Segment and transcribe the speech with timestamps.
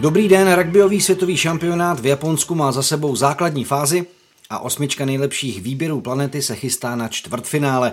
[0.00, 4.06] Dobrý den, rugbyový světový šampionát v Japonsku má za sebou základní fázi
[4.50, 7.92] a osmička nejlepších výběrů planety se chystá na čtvrtfinále.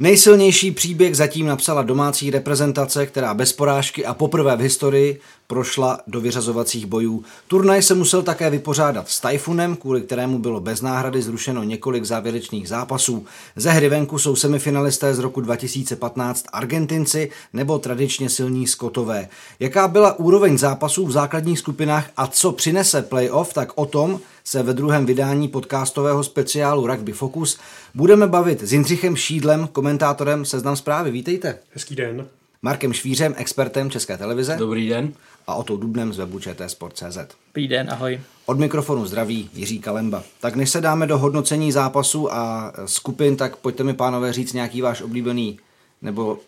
[0.00, 6.20] Nejsilnější příběh zatím napsala domácí reprezentace, která bez porážky a poprvé v historii prošla do
[6.20, 7.24] vyřazovacích bojů.
[7.48, 12.68] Turnaj se musel také vypořádat s Tajfunem, kvůli kterému bylo bez náhrady zrušeno několik závěrečných
[12.68, 13.26] zápasů.
[13.56, 19.28] Ze hry venku jsou semifinalisté z roku 2015 Argentinci nebo tradičně silní Skotové.
[19.60, 24.62] Jaká byla úroveň zápasů v základních skupinách a co přinese playoff, tak o tom se
[24.62, 27.58] ve druhém vydání podcastového speciálu Rugby Focus
[27.94, 31.10] budeme bavit s Jindřichem Šídlem, komentátorem Seznam zprávy.
[31.10, 31.58] Vítejte.
[31.70, 32.26] Hezký den.
[32.62, 34.56] Markem Švířem, expertem České televize.
[34.58, 35.12] Dobrý den.
[35.46, 37.18] A Otou Dubnem z webu Sport.cz.
[37.48, 38.20] Dobrý den, ahoj.
[38.46, 40.22] Od mikrofonu zdraví Jiří Kalemba.
[40.40, 44.80] Tak než se dáme do hodnocení zápasu a skupin, tak pojďte mi, pánové, říct nějaký
[44.80, 45.58] váš oblíbený
[46.02, 46.38] nebo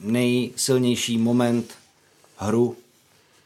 [0.00, 1.74] nejsilnější moment
[2.36, 2.76] hru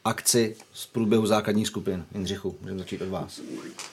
[0.04, 2.04] akci z průběhu základních skupin.
[2.14, 3.40] Jindřichu, můžeme začít od vás.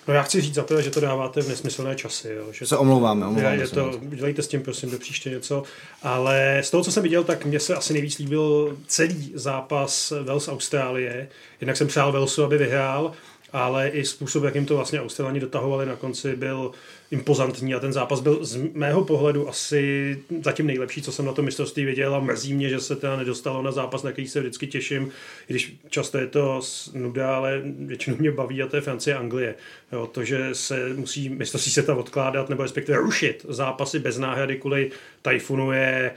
[0.08, 2.30] No já chci říct za to, že to dáváte v nesmyslné časy.
[2.30, 5.64] Jo, že se omlouváme, omlouváme je, je to, dělejte s tím prosím do příště něco.
[6.04, 10.48] Ale z toho, co jsem viděl, tak mně se asi nejvíc líbil celý zápas Wales
[10.48, 11.30] Austrálie.
[11.62, 13.12] Jednak jsem přál Walesu, aby vyhrál,
[13.54, 16.72] ale i způsob, jakým to vlastně Australani dotahovali na konci, byl
[17.12, 21.42] impozantní a ten zápas byl z mého pohledu asi zatím nejlepší, co jsem na to
[21.42, 24.68] mistrovství viděl a mrzí mě, že se teda nedostalo na zápas, na který se vždycky
[24.68, 25.10] těším,
[25.50, 26.62] i když často je to
[26.94, 29.56] nuda, ale většinou mě baví a to je Francie a Anglie.
[29.92, 34.92] Jo, to, že se musí mistrovství světa odkládat nebo respektive rušit zápasy bez náhrady kvůli
[35.22, 36.12] tajfunu je,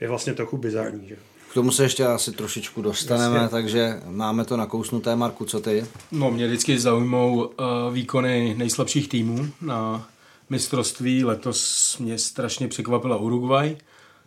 [0.00, 1.08] je vlastně trochu bizarní.
[1.08, 1.16] Že?
[1.50, 3.48] K tomu se ještě asi trošičku dostaneme, Jasně.
[3.48, 5.16] takže máme to nakousnuté.
[5.16, 5.84] Marku, co ty?
[6.12, 7.44] No, mě vždycky zaujmou uh,
[7.92, 10.08] výkony nejslabších týmů na
[10.50, 11.24] mistrovství.
[11.24, 13.76] Letos mě strašně překvapila Uruguay,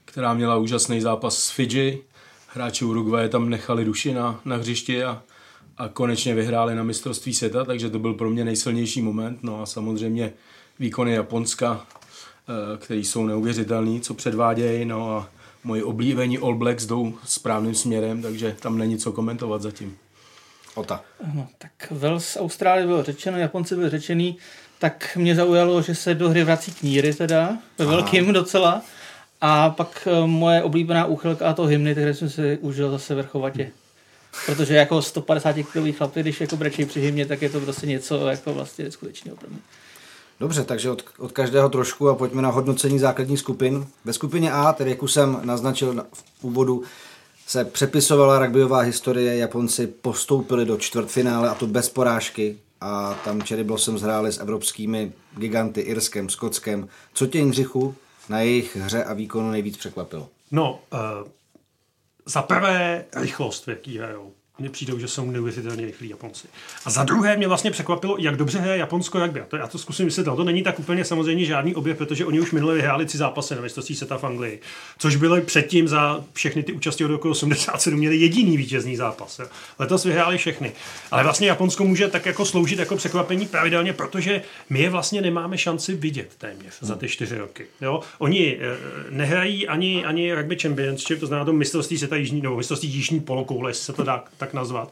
[0.05, 2.01] která měla úžasný zápas s Fidži.
[2.47, 5.23] Hráči Uruguaye tam nechali duši na, na hřišti a,
[5.77, 9.39] a konečně vyhráli na mistrovství světa, takže to byl pro mě nejsilnější moment.
[9.43, 10.33] No a samozřejmě
[10.79, 14.85] výkony Japonska, uh, který jsou neuvěřitelný, co předvádějí.
[14.85, 15.29] No a
[15.63, 19.97] moji oblíbení All Blacks jdou správným směrem, takže tam není co komentovat zatím.
[20.75, 21.01] Ota.
[21.33, 24.37] No, tak Wales Austrálie bylo řečeno, Japonci byl řečený,
[24.83, 28.81] tak mě zaujalo, že se do hry vrací kníry teda, ve velkým docela.
[29.41, 33.71] A pak eh, moje oblíbená úchylka a to hymny, které jsem si užil zase vrchovatě.
[34.45, 38.27] Protože jako 150 kilový chlapy, když jako brečí při hymně, tak je to prostě něco
[38.27, 39.59] jako vlastně skutečného pro mě.
[40.39, 43.87] Dobře, takže od, od každého trošku a pojďme na hodnocení základních skupin.
[44.05, 46.83] Ve skupině A, tedy jak už jsem naznačil v úvodu,
[47.47, 53.63] se přepisovala rugbyová historie, Japonci postoupili do čtvrtfinále a to bez porážky a tam Cherry
[53.63, 56.87] Blossom zhráli s evropskými giganty Irskem, Skotskem.
[57.13, 57.95] Co tě, Jindřichu,
[58.29, 60.29] na jejich hře a výkonu nejvíc překvapilo?
[60.51, 60.99] No, uh,
[62.25, 66.47] za prvé rychlost, v jaký hrajou mně přijdou, že jsou neuvěřitelně rychlí Japonci.
[66.85, 69.43] A za druhé mě vlastně překvapilo, jak dobře hraje Japonsko rugby.
[69.47, 70.35] To, já to zkusím vysvětlit.
[70.35, 73.61] To není tak úplně samozřejmě žádný objev, protože oni už minule vyhráli tři zápasy na
[73.61, 74.61] mistrovství světa v Anglii,
[74.97, 79.41] což byly předtím za všechny ty účasti od roku 87 měli jediný vítězný zápas.
[79.79, 80.71] Letos vyhráli všechny.
[81.11, 85.57] Ale vlastně Japonsko může tak jako sloužit jako překvapení pravidelně, protože my je vlastně nemáme
[85.57, 87.65] šanci vidět téměř za ty čtyři roky.
[87.81, 88.01] Jo.
[88.19, 88.77] Oni eh,
[89.09, 93.73] nehrají ani, ani rugby championship, to znamená to mistrovství světa jižní, nebo mistrovství jižní polokoule,
[93.73, 94.91] se to dá tak nazvat.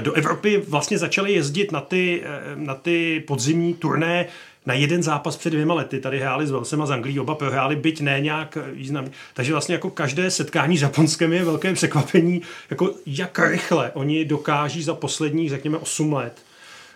[0.00, 2.22] Do Evropy vlastně začaly jezdit na ty,
[2.54, 4.26] na ty podzimní turné
[4.68, 6.00] na jeden zápas před dvěma lety.
[6.00, 9.10] Tady hráli s Velsem a z Anglii, oba prohráli, byť ne nějak významně.
[9.34, 14.82] Takže vlastně jako každé setkání s Japonskem je velké překvapení, jako jak rychle oni dokáží
[14.82, 16.42] za posledních, řekněme, 8 let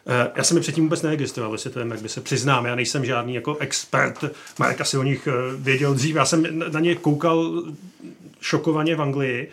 [0.07, 2.67] eh, já jsem je předtím vůbec neregistroval, jestli to je, jak by se přiznám.
[2.67, 4.25] Já nejsem žádný jako expert,
[4.59, 6.17] Marek asi o nich eh, věděl dřív.
[6.17, 7.63] Já jsem na ně koukal
[8.41, 9.51] šokovaně v Anglii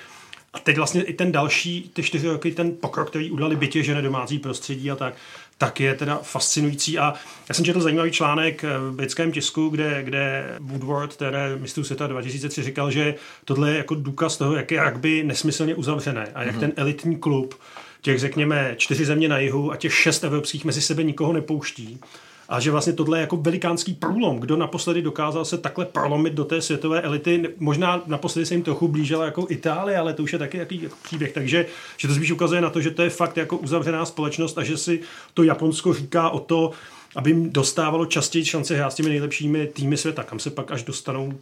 [0.53, 4.01] a teď vlastně i ten další, ty čtyři roky, ten pokrok, který udělali bytě, že
[4.01, 5.13] domácí prostředí a tak,
[5.57, 6.99] tak je teda fascinující.
[6.99, 7.13] A
[7.49, 12.63] já jsem četl zajímavý článek v britském tisku, kde, kde Woodward, které mistrů světa 2003,
[12.63, 13.15] říkal, že
[13.45, 16.59] tohle je jako důkaz toho, jak je rugby nesmyslně uzavřené a jak mm-hmm.
[16.59, 17.55] ten elitní klub,
[18.01, 21.99] těch řekněme čtyři země na jihu a těch šest evropských mezi sebe nikoho nepouští
[22.49, 26.45] a že vlastně tohle je jako velikánský průlom, kdo naposledy dokázal se takhle prolomit do
[26.45, 27.49] té světové elity.
[27.59, 30.95] Možná naposledy se jim trochu blížila jako Itálie, ale to už je taky jaký jako
[31.03, 31.33] příběh.
[31.33, 31.65] Takže
[31.97, 34.77] že to spíš ukazuje na to, že to je fakt jako uzavřená společnost a že
[34.77, 34.99] si
[35.33, 36.71] to Japonsko říká o to,
[37.15, 40.23] aby jim dostávalo častěji šance hrát s těmi nejlepšími týmy světa.
[40.23, 41.33] Kam se pak až dostanou,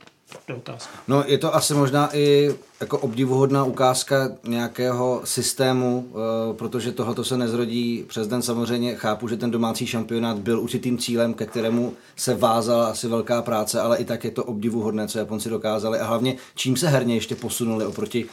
[0.48, 0.98] je otázka.
[1.08, 7.38] No je to asi možná i jako obdivuhodná ukázka nějakého systému, eh, protože tohoto se
[7.38, 8.42] nezrodí přes den.
[8.42, 13.42] Samozřejmě chápu, že ten domácí šampionát byl určitým cílem, ke kterému se vázala asi velká
[13.42, 17.16] práce, ale i tak je to obdivuhodné, co Japonci dokázali a hlavně čím se herně
[17.16, 18.26] ještě posunuli oproti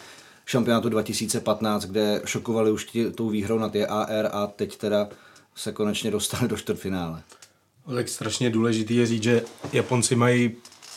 [0.46, 5.08] šampionátu 2015, kde šokovali už tě, tou výhrou nad JAR a teď teda
[5.55, 7.23] se konečně dostali do čtvrtfinále.
[7.94, 9.43] Tak strašně důležité je říct, že
[9.73, 10.56] Japonci mají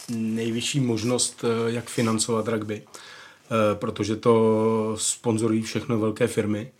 [0.10, 6.72] nejvyšší možnost, eh, jak financovat rugby, eh, protože to sponzorují všechno velké firmy.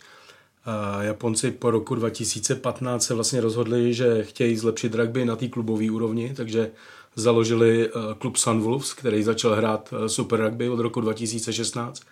[1.00, 6.34] Japonci po roku 2015 se vlastně rozhodli, že chtějí zlepšit rugby na té klubové úrovni,
[6.36, 6.70] takže
[7.16, 12.02] založili eh, klub Sunwolves, který začal hrát Super Rugby od roku 2016.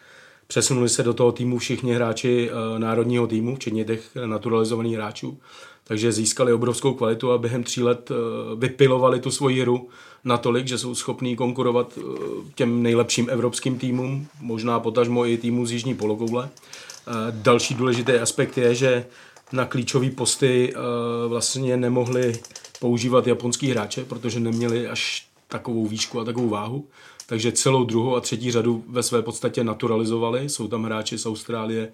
[0.47, 5.39] Přesunuli se do toho týmu všichni hráči národního týmu, včetně těch naturalizovaných hráčů
[5.89, 8.15] takže získali obrovskou kvalitu a během tří let eh,
[8.57, 9.89] vypilovali tu svoji hru
[10.25, 12.03] natolik, že jsou schopní konkurovat eh,
[12.55, 16.49] těm nejlepším evropským týmům, možná potažmo i týmu z Jižní polokoule.
[16.49, 19.07] Eh, další důležitý aspekt je, že
[19.53, 20.75] na klíčové posty
[21.29, 22.39] vlastně nemohli
[22.81, 26.87] používat japonský hráče, protože neměli až takovou výšku a takovou váhu.
[27.27, 30.49] Takže celou druhou a třetí řadu ve své podstatě naturalizovali.
[30.49, 31.93] Jsou tam hráči z Austrálie,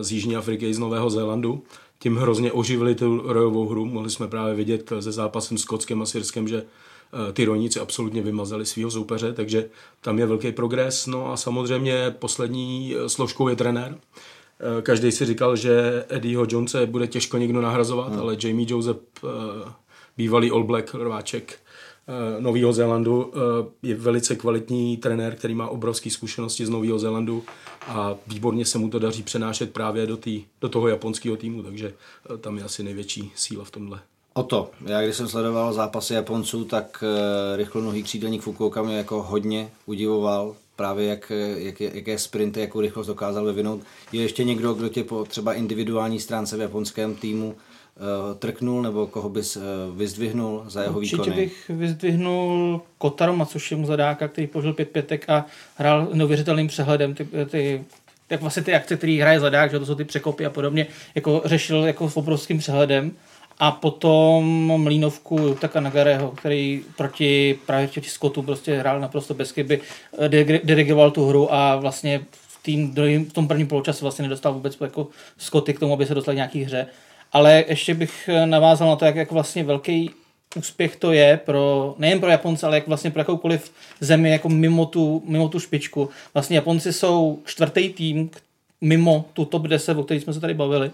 [0.00, 1.62] z Jižní Afriky, z Nového Zélandu
[2.04, 3.84] tím hrozně oživili tu rojovou hru.
[3.84, 8.22] Mohli jsme právě vidět se zápasem s Kotskem a Syrskem, že eh, ty rolníci absolutně
[8.22, 9.68] vymazali svého soupeře, takže
[10.00, 11.06] tam je velký progres.
[11.06, 13.98] No a samozřejmě poslední eh, složkou je trenér.
[13.98, 18.20] Eh, každý si říkal, že Eddieho Jonese bude těžko někdo nahrazovat, hmm.
[18.20, 18.98] ale Jamie Joseph,
[20.16, 21.58] bývalý All Black rváček,
[22.40, 23.32] Nového Zélandu.
[23.34, 27.42] Eh, je velice kvalitní trenér, který má obrovské zkušenosti z Nového Zélandu
[27.86, 31.94] a výborně se mu to daří přenášet právě do, tý, do toho japonského týmu, takže
[32.34, 34.00] eh, tam je asi největší síla v tomhle.
[34.34, 34.70] O to.
[34.86, 37.04] Já když jsem sledoval zápasy Japonců, tak
[37.56, 43.44] rychlonohý křídelník Fukuoka mě jako hodně udivoval právě jak, jak, jaké sprinty, jakou rychlost dokázal
[43.44, 43.80] vyvinout.
[44.12, 47.54] Je ještě někdo, kdo tě po třeba individuální stránce v japonském týmu
[48.38, 49.62] trknul, nebo koho bys uh,
[49.96, 51.36] vyzdvihnul za jeho Určitě výkony?
[51.36, 53.36] bych vyzdvihnul Kotaro
[53.76, 55.46] mu zadáka, který požil pět pětek a
[55.76, 57.84] hrál neuvěřitelným přehledem ty, ty
[58.30, 61.42] jak vlastně ty akce, které hraje zadák, že to jsou ty překopy a podobně, jako
[61.44, 63.12] řešil jako s obrovským přehledem.
[63.58, 64.44] A potom
[64.82, 69.80] Mlínovku Taka Nagareho, který proti právě proti Scottu prostě hrál naprosto bez chyby,
[70.18, 70.28] eh,
[70.64, 72.94] dirigoval tu hru a vlastně v, tým,
[73.28, 75.08] v tom prvním poločasu vlastně nedostal vůbec jako
[75.38, 76.86] Scotty k tomu, aby se dostal k nějaký hře.
[77.34, 80.10] Ale ještě bych eh, navázal na to, jak, jak vlastně velký
[80.56, 84.86] úspěch to je pro, nejen pro Japonce, ale jak vlastně pro jakoukoliv zemi jako mimo
[84.86, 86.10] tu, mimo tu špičku.
[86.34, 88.30] Vlastně Japonci jsou čtvrtý tým
[88.80, 90.90] mimo tu top 10, o který jsme se tady bavili,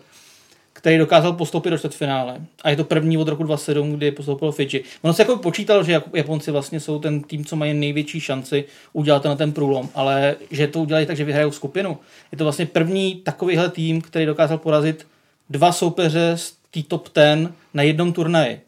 [0.72, 2.36] který dokázal postoupit do čtvrtfinále.
[2.62, 4.84] A je to první od roku 27, kdy postoupil Fiji.
[5.02, 9.24] Ono se jako počítalo, že Japonci vlastně jsou ten tým, co mají největší šanci udělat
[9.24, 11.98] na ten průlom, ale že to udělají tak, že vyhrajou skupinu.
[12.32, 15.06] Je to vlastně první takovýhle tým, který dokázal porazit
[15.50, 18.60] dva soupeře z té top 10 na jednom turnaji.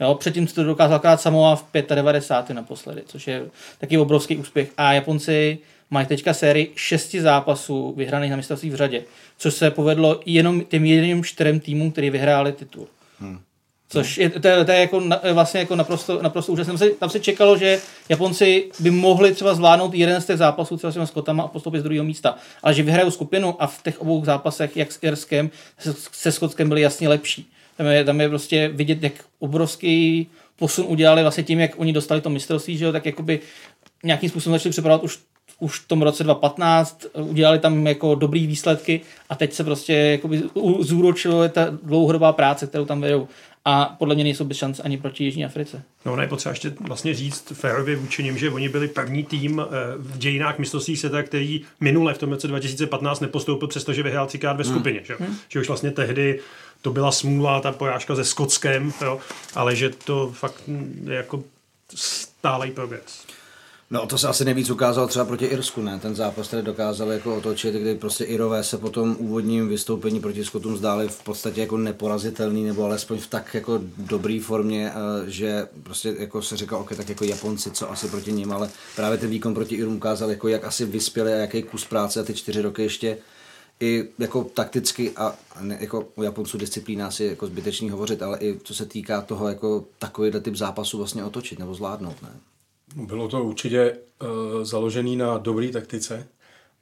[0.00, 2.54] Jo, předtím to dokázal krát Samoa v 95.
[2.54, 3.42] naposledy, což je
[3.78, 4.70] taky obrovský úspěch.
[4.76, 5.58] A Japonci
[5.90, 9.04] mají teďka sérii šesti zápasů vyhraných na mistrovství v řadě,
[9.38, 12.88] což se povedlo jenom těm jediným čtyřem týmům, který vyhráli titul.
[13.20, 13.40] Hmm.
[13.88, 15.02] Což je, to je, to je jako,
[15.32, 16.70] vlastně jako naprosto, naprosto úžasné.
[16.70, 20.76] Tam se, tam se čekalo, že Japonci by mohli třeba zvládnout jeden z těch zápasů
[20.76, 22.36] třeba s těma Skotama a postoupit z druhého místa.
[22.62, 26.68] Ale že vyhrajou skupinu a v těch obou zápasech, jak s Irskem, se, se Skotskem
[26.68, 27.50] byli jasně lepší.
[27.76, 30.26] Tam je, tam je prostě vidět, jak obrovský
[30.56, 33.40] posun udělali vlastně tím, jak oni dostali to mistrovství, že jo, tak jakoby
[34.02, 35.18] nějakým způsobem začali připravovat už
[35.58, 40.20] už v tom roce 2015 udělali tam jako dobrý výsledky a teď se prostě
[40.80, 43.28] zúročilo ta dlouhodobá práce, kterou tam vedou
[43.64, 45.82] a podle mě nejsou bez šance ani proti Jižní Africe.
[46.04, 49.64] No, ne, potřeba ještě vlastně říct férově vůči nim, že oni byli první tým eh,
[49.96, 54.64] v dějinách mistrovství světa, který minule v tom roce 2015 nepostoupil, přestože vyhrál třikrát ve
[54.64, 54.72] hmm.
[54.72, 54.98] skupině.
[54.98, 55.06] Hmm.
[55.06, 55.16] Že?
[55.20, 55.36] Hmm.
[55.48, 56.40] že už vlastně tehdy
[56.82, 59.18] to byla smůla, ta porážka se Skotskem, jo?
[59.54, 60.62] ale že to fakt
[61.04, 61.44] je jako
[61.94, 63.23] stálej progres.
[63.94, 65.98] No to se asi nejvíc ukázalo třeba proti Irsku, ne?
[65.98, 70.44] Ten zápas, který dokázal jako otočit, kdy prostě Irové se po tom úvodním vystoupení proti
[70.44, 75.68] Skotům zdáli v podstatě jako neporazitelný, nebo alespoň v tak jako dobrý formě, eh, že
[75.82, 79.30] prostě jako se říkal, ok, tak jako Japonci, co asi proti ním, ale právě ten
[79.30, 82.62] výkon proti Irům ukázal, jako jak asi vyspěli a jaký kus práce a ty čtyři
[82.62, 83.18] roky ještě
[83.80, 88.60] i jako takticky a ne, jako u Japonců disciplína asi jako zbytečný hovořit, ale i
[88.64, 92.30] co se týká toho jako takovýhle typ zápasu vlastně otočit nebo zvládnout, ne?
[92.94, 94.28] Bylo to určitě uh,
[94.64, 96.26] založený na dobré taktice,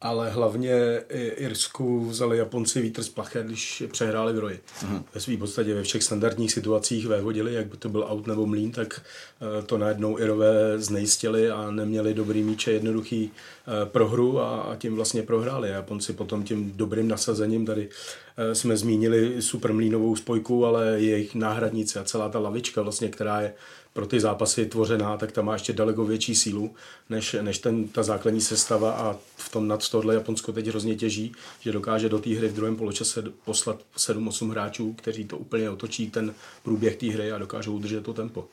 [0.00, 1.02] ale hlavně
[1.36, 4.60] Irsku vzali Japonci vítr z plachet, když přehráli v roji.
[4.80, 5.02] Uh-huh.
[5.14, 8.72] Ve svým podstatě ve všech standardních situacích vévodili, jak by to byl aut nebo mlín,
[8.72, 9.00] tak
[9.40, 15.22] uh, to najednou Irové znejistili a neměli dobrý míče, jednoduchý uh, prohru a, tím vlastně
[15.22, 15.68] prohráli.
[15.68, 17.88] Japonci potom tím dobrým nasazením tady
[18.36, 23.54] eh, jsme zmínili Supermlínovou spojku, ale jejich náhradnice a celá ta lavička, vlastně, která je
[23.92, 26.74] pro ty zápasy tvořená, tak ta má ještě daleko větší sílu
[27.10, 31.32] než, než ten, ta základní sestava a v tom nad tohle Japonsko teď hrozně těží,
[31.60, 36.10] že dokáže do té hry v druhém poločase poslat 7-8 hráčů, kteří to úplně otočí
[36.10, 38.48] ten průběh té hry a dokážou udržet to tempo.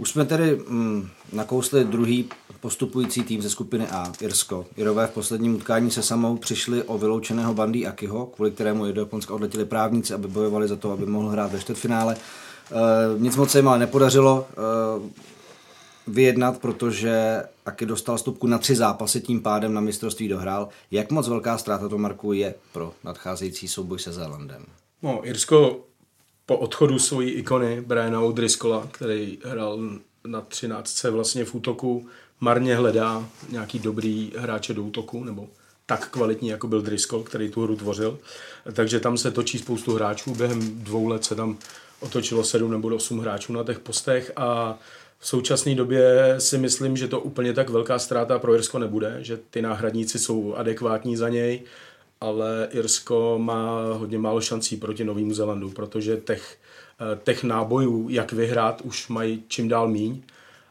[0.00, 2.28] Už jsme tedy mm, nakousli druhý
[2.60, 4.66] postupující tým ze skupiny A, Irsko.
[4.76, 9.00] Irové v posledním utkání se samou přišli o vyloučeného Bandy Akiho, kvůli kterému je do
[9.00, 12.14] Japonska odletěli právníci, aby bojovali za to, aby mohl hrát ve čtvrtfinále.
[12.14, 12.18] E,
[13.18, 14.54] nic moc se jim ale nepodařilo e,
[16.06, 20.68] vyjednat, protože Aki dostal stupku na tři zápasy, tím pádem na mistrovství dohrál.
[20.90, 24.64] Jak moc velká ztráta to Marku je pro nadcházející souboj se Zélandem?
[25.02, 25.80] No, Irsko
[26.46, 29.78] po odchodu svojí ikony Briana O'Driscolla, který hrál
[30.26, 31.02] na 13.
[31.04, 32.06] vlastně v útoku,
[32.40, 35.48] marně hledá nějaký dobrý hráče do útoku, nebo
[35.86, 38.18] tak kvalitní, jako byl Driscoll, který tu hru tvořil.
[38.72, 40.34] Takže tam se točí spoustu hráčů.
[40.34, 41.58] Během dvou let se tam
[42.00, 44.78] otočilo sedm nebo osm hráčů na těch postech a
[45.18, 49.38] v současné době si myslím, že to úplně tak velká ztráta pro Irsko nebude, že
[49.50, 51.62] ty náhradníci jsou adekvátní za něj
[52.20, 56.58] ale Irsko má hodně málo šancí proti Novému Zelandu, protože těch,
[57.00, 60.22] eh, těch nábojů, jak vyhrát, už mají čím dál míň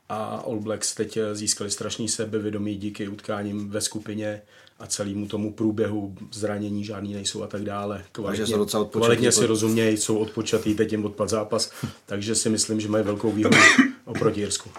[0.10, 4.42] a All Blacks teď eh, získali strašný sebevědomí díky utkáním ve skupině
[4.80, 8.04] a celému tomu průběhu zranění žádný nejsou a tak dále.
[8.12, 8.56] Kvalitně,
[8.92, 11.72] kvalitně si rozumějí, jsou odpočatý, teď jim odpad zápas,
[12.06, 13.58] takže si myslím, že mají velkou výhodu
[14.06, 14.70] oproti Irsku.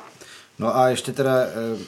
[0.59, 1.78] No a ještě teda eh,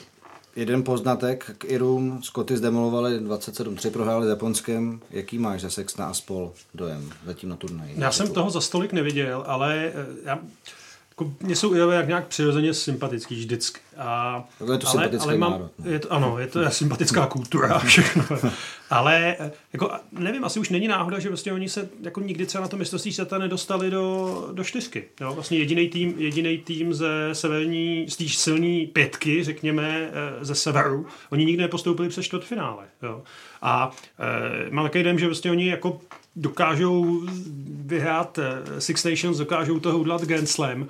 [0.55, 2.23] jeden poznatek k Irům.
[2.23, 5.01] Skoty zdemolovali 27-3, prohráli s Japonskem.
[5.09, 7.93] Jaký máš ze Sexna a spol dojem zatím na turnaji?
[7.97, 10.39] Já jsem toho za stolik neviděl, ale eh, já,
[11.13, 13.79] jako, mě jsou Irové jak nějak přirozeně sympatický vždycky.
[13.97, 15.91] A, je to ale, ale mám, národ, no.
[15.91, 18.23] je to, ano, je to sympatická kultura a všechno.
[18.89, 22.61] ale eh, jako, nevím, asi už není náhoda, že vlastně oni se jako nikdy třeba
[22.61, 25.03] na to mistrovství světa nedostali do, do čtyřky.
[25.21, 25.33] Jo?
[25.33, 31.05] Vlastně jediný tým, jediný tým ze severní, z té silné pětky, řekněme, eh, ze severu,
[31.29, 32.83] oni nikdy nepostoupili přes čtvrtfinále.
[33.03, 33.23] Jo?
[33.63, 36.01] A e, mám takový dojem, že vlastně oni jako
[36.35, 37.21] dokážou
[37.85, 38.39] vyhrát
[38.79, 40.87] Six Nations, dokážou toho udělat Grand Slam,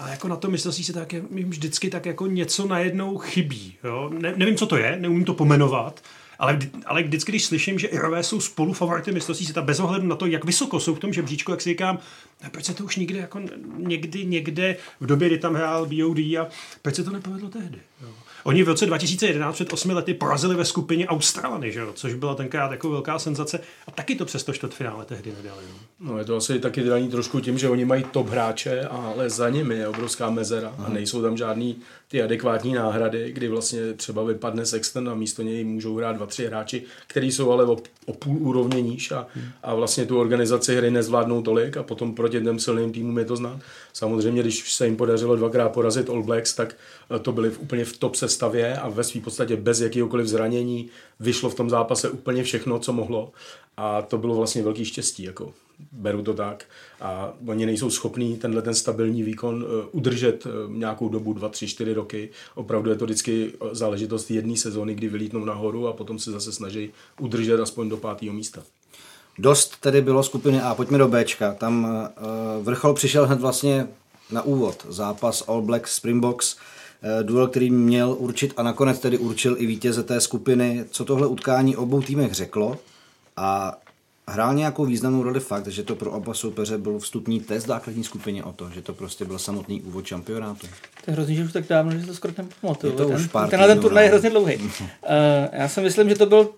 [0.00, 3.76] ale jako na to mistrovství se tak jim vždycky tak jako něco najednou chybí.
[3.84, 4.10] Jo?
[4.18, 6.00] Ne, nevím, co to je, neumím to pomenovat,
[6.38, 10.16] ale, ale vždycky, když slyším, že Irové jsou spolu favority mistrovství světa bez ohledu na
[10.16, 12.00] to, jak vysoko jsou v tom žebříčku, jak si říkám, a
[12.48, 13.40] proč se to už nikdy jako
[13.76, 16.48] někdy někde v době, kdy tam hrál BOD a
[16.82, 17.78] proč se to nepovedlo tehdy?
[18.02, 18.08] Jo?
[18.44, 21.92] Oni v roce 2011 před osmi lety porazili ve skupině Australany, že jo?
[21.94, 25.64] což byla tenkrát jako velká senzace a taky to přes to čtvrtfinále tehdy nedali.
[26.00, 26.12] No.
[26.12, 29.48] no je to asi taky daný trošku tím, že oni mají top hráče, ale za
[29.48, 30.86] nimi je obrovská mezera Aha.
[30.86, 31.76] a nejsou tam žádný
[32.08, 36.46] ty adekvátní náhrady, kdy vlastně třeba vypadne Sexton a místo něj můžou hrát dva, tři
[36.46, 39.44] hráči, kteří jsou ale o, o půl úrovně níž a, hmm.
[39.62, 43.36] a vlastně tu organizaci hry nezvládnou tolik a potom proti těm silným týmům je to
[43.36, 43.60] znát.
[43.92, 46.76] Samozřejmě, když se jim podařilo dvakrát porazit All Blacks, tak
[47.16, 50.88] eh, to byli v, úplně v top sestavě a ve své podstatě bez jakýkoliv zranění
[51.20, 53.32] vyšlo v tom zápase úplně všechno, co mohlo
[53.76, 55.22] a to bylo vlastně velký štěstí.
[55.22, 55.52] Jako
[55.92, 56.64] beru to tak.
[57.00, 61.66] A oni nejsou schopní tenhle ten stabilní výkon eh, udržet eh, nějakou dobu, dva, tři,
[61.66, 62.30] čtyři roky.
[62.54, 66.90] Opravdu je to vždycky záležitost jedné sezóny, kdy vylítnou nahoru a potom se zase snaží
[67.20, 68.62] udržet aspoň do pátého místa.
[69.40, 71.54] Dost tedy bylo skupiny A, pojďme do Bčka.
[71.54, 73.86] Tam uh, vrchol přišel hned vlastně
[74.30, 74.86] na úvod.
[74.88, 80.02] Zápas All Black Springboks, uh, duel, který měl určit a nakonec tedy určil i vítěze
[80.02, 80.84] té skupiny.
[80.90, 82.78] Co tohle utkání obou týmech řeklo
[83.36, 83.76] a
[84.28, 88.44] hrál nějakou významnou roli fakt, že to pro oba soupeře byl vstupní test základní skupině
[88.44, 90.66] o to, že to prostě byl samotný úvod šampionátu.
[91.04, 92.92] To je hrozně, že už tak dávno, že to skoro nepamatuju.
[92.92, 94.12] To ten, už tenhle ten turnaj je no.
[94.12, 94.56] hrozně dlouhý.
[94.56, 94.62] uh,
[95.52, 96.50] já si myslím, že to byl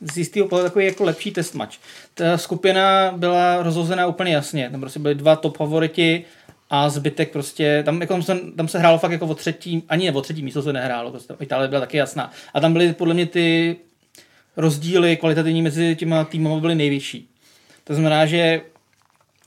[0.00, 1.74] z jistého pohledu takový jako lepší test match.
[2.14, 4.70] Ta skupina byla rozhozená úplně jasně.
[4.70, 6.24] Tam prostě byly dva top favoriti
[6.70, 10.10] a zbytek prostě, tam, jako tam, se, tam se hrálo fakt jako o třetí, ani
[10.10, 12.30] ne o třetí místo se nehrálo, prostě Itálie byla taky jasná.
[12.54, 13.76] A tam byly podle mě ty
[14.56, 17.28] rozdíly kvalitativní mezi těma týmy byly nejvyšší.
[17.84, 18.60] To znamená, že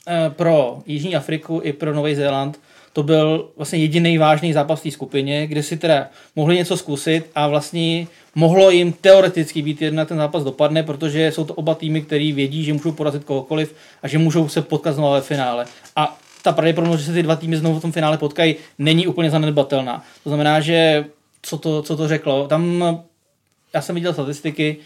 [0.08, 2.60] eh, pro Jižní Afriku i pro Nový Zéland
[2.93, 7.29] to byl vlastně jediný vážný zápas v té skupině, kde si teda mohli něco zkusit
[7.36, 12.01] a vlastně mohlo jim teoreticky být jedna ten zápas dopadne, protože jsou to oba týmy,
[12.01, 15.65] který vědí, že můžou porazit kohokoliv a že můžou se potkat znovu ve finále.
[15.95, 19.29] A ta pravděpodobnost, že se ty dva týmy znovu v tom finále potkají, není úplně
[19.29, 20.03] zanedbatelná.
[20.24, 21.05] To znamená, že
[21.41, 22.48] co to, co to řeklo?
[22.48, 22.83] Tam
[23.74, 24.77] já jsem viděl statistiky,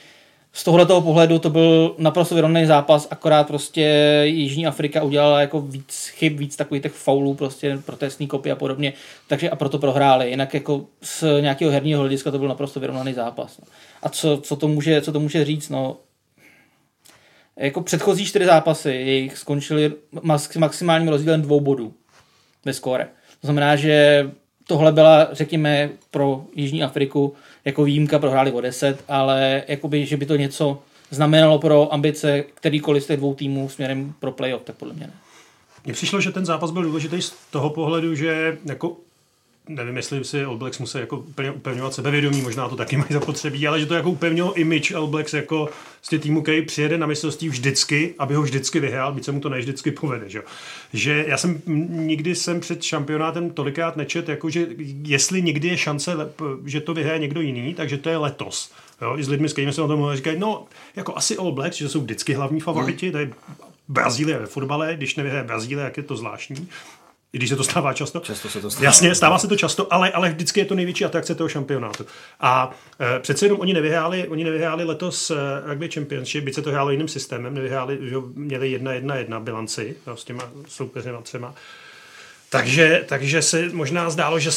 [0.55, 3.81] z tohoto pohledu to byl naprosto vyrovnaný zápas, akorát prostě
[4.25, 8.93] Jižní Afrika udělala jako víc chyb, víc takových těch faulů, prostě protestní kopy a podobně,
[9.27, 10.29] takže a proto prohráli.
[10.29, 13.61] Jinak jako z nějakého herního hlediska to byl naprosto vyrovnaný zápas.
[14.03, 15.97] A co, co, to, může, co to může říct, no
[17.55, 21.93] jako předchozí čtyři zápasy, jejich skončili max, maximálním rozdílem dvou bodů
[22.65, 23.07] ve skóre.
[23.41, 24.25] To znamená, že
[24.67, 27.33] tohle byla, řekněme, pro Jižní Afriku
[27.65, 30.81] jako výjimka, prohráli o 10, ale jakoby, že by to něco
[31.11, 35.13] znamenalo pro ambice kterýkoliv z těch dvou týmů směrem pro playoff, tak podle mě ne.
[35.85, 38.97] Mně přišlo, že ten zápas byl důležitý z toho pohledu, že jako
[39.69, 41.23] nevím, jestli si All Blacks musí jako
[41.55, 45.33] upevňovat sebevědomí, možná to taky mají zapotřebí, ale že to jako upevnilo image All Blacks
[45.33, 45.69] jako
[46.01, 49.49] z týmu, který přijede na mistrovství vždycky, aby ho vždycky vyhrál, byť se mu to
[49.49, 50.29] ne vždycky povede.
[50.29, 50.41] Že,
[50.93, 54.67] že já jsem nikdy jsem před šampionátem tolikrát nečet, jako že
[55.03, 56.11] jestli někdy je šance,
[56.65, 58.71] že to vyhraje někdo jiný, takže to je letos.
[59.01, 61.51] Jo, I s lidmi, s kterými se o tom mluvili, říkají, no, jako asi All
[61.51, 63.33] Blacks, že jsou vždycky hlavní favoriti, je
[63.87, 66.67] Brazílie ve fotbale, když nevyhraje Brazílie, jak je to zvláštní.
[67.35, 68.19] I když se to stává často.
[68.19, 68.85] Často se to stává.
[68.85, 72.05] Jasně, stává se to často, ale, ale vždycky je to největší atrakce toho šampionátu.
[72.39, 72.71] A
[73.15, 76.91] e, přece jenom oni nevyhráli, oni nevyhráli letos e, Rugby Championship, byť se to hrálo
[76.91, 81.55] jiným systémem, nevyhráli, že měli jedna jedna jedna bilanci jo, s těma soupeřema třema.
[82.49, 84.49] Takže, takže se možná zdálo, že,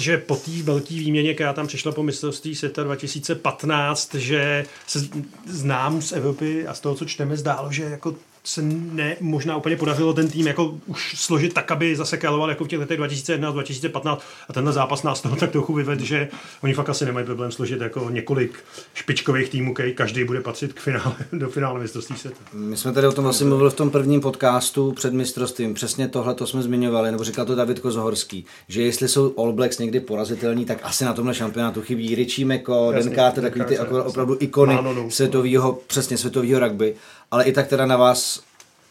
[0.00, 4.98] že po té velké výměně, která tam přišla po mistrovství světa 2015, že se
[5.46, 9.76] znám z Evropy a z toho, co čteme, zdálo, že jako se ne, možná úplně
[9.76, 13.54] podařilo ten tým jako už složit tak, aby zase královal jako v těch letech 2011,
[13.54, 16.28] 2015 a tenhle zápas nás toho tak trochu vyvedl, že
[16.62, 18.58] oni fakt asi nemají problém složit jako několik
[18.94, 22.36] špičkových týmů, který každý bude patřit k finále, do finále mistrovství světa.
[22.52, 26.34] My jsme tady o tom vlastně mluvili v tom prvním podcastu před mistrovstvím, přesně tohle
[26.34, 30.64] to jsme zmiňovali, nebo říkal to David Kozohorský, že jestli jsou All Blacks někdy porazitelní,
[30.64, 35.78] tak asi na tomhle šampionátu chybí Richie Meko, Dan Carter, takový ty opravdu ikony světového,
[35.86, 36.94] přesně světového rugby
[37.32, 38.42] ale i tak teda na vás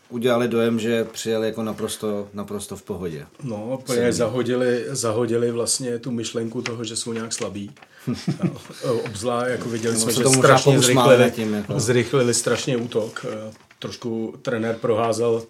[0.09, 3.25] udělali dojem, že přijeli jako naprosto, naprosto v pohodě.
[3.43, 7.71] No, úplně zahodili, zahodili vlastně tu myšlenku toho, že jsou nějak slabí.
[9.05, 11.79] Obzvlášť, jako viděli jsme, že strašně zrychlili, tím, jako.
[11.79, 13.25] zrychlili strašně útok.
[13.29, 15.43] Eh, trošku trenér proházel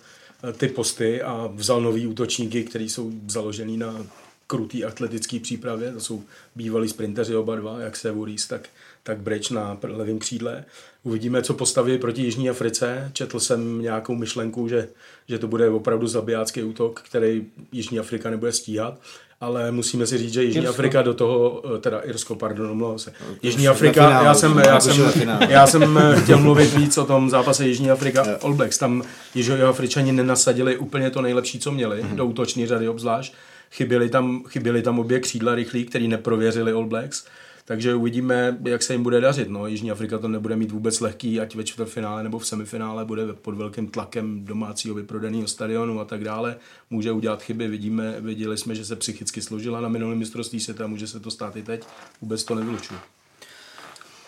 [0.49, 4.05] eh, ty posty a vzal nový útočníky, který jsou založený na
[4.51, 5.91] krutý atletický přípravě.
[5.91, 6.23] To jsou
[6.55, 8.69] bývalí sprinteři oba dva, jak Sevuris, tak,
[9.03, 10.65] tak Bridge na levém křídle.
[11.03, 13.11] Uvidíme, co postaví proti Jižní Africe.
[13.13, 14.87] Četl jsem nějakou myšlenku, že,
[15.27, 18.99] že to bude opravdu zabijácký útok, který Jižní Afrika nebude stíhat
[19.41, 20.69] ale musíme si říct, že Jižní Irsko.
[20.69, 23.13] Afrika do toho, eh, teda Irsko, pardon, omlouvám se.
[23.41, 27.67] Jižní Afrika, finále, já jsem, já jsem, já jsem chtěl mluvit víc o tom zápase
[27.67, 29.03] Jižní Afrika, All Blacks, tam
[29.35, 32.15] Jižní Afričani nenasadili úplně to nejlepší, co měli, mm-hmm.
[32.15, 33.33] do útoční řady obzvlášť,
[33.71, 37.25] chyběli tam, chyběli tam obě křídla rychlí, který neprověřili All Blacks,
[37.65, 39.49] takže uvidíme, jak se jim bude dařit.
[39.49, 43.33] No, Jižní Afrika to nebude mít vůbec lehký, ať ve čtvrtfinále nebo v semifinále bude
[43.33, 46.55] pod velkým tlakem domácího vyprodaného stadionu a tak dále.
[46.89, 51.07] Může udělat chyby, vidíme, viděli jsme, že se psychicky složila na minulém mistrovství světa, může
[51.07, 51.83] se to stát i teď,
[52.21, 52.99] vůbec to nevylučuju.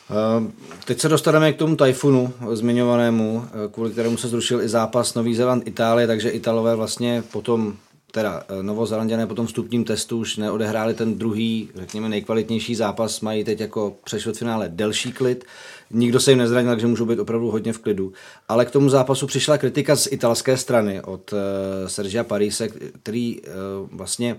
[0.10, 0.52] Uh,
[0.86, 5.36] teď se dostaneme k tomu tajfunu zmiňovanému, eh, kvůli kterému se zrušil i zápas Nový
[5.36, 7.78] Zéland Itálie, takže Italové vlastně potom
[8.14, 13.44] teda eh, Novozelanděné po tom vstupním testu už neodehráli ten druhý, řekněme, nejkvalitnější zápas, mají
[13.44, 15.46] teď jako přešvrt finále delší klid.
[15.92, 18.14] Nikdo se jim nezranil, takže můžou být opravdu hodně v klidu.
[18.50, 21.40] Ale k tomu zápasu přišla kritika z italské strany od uh,
[21.88, 22.68] Sergia Parise,
[23.02, 23.48] který uh,
[23.92, 24.38] vlastně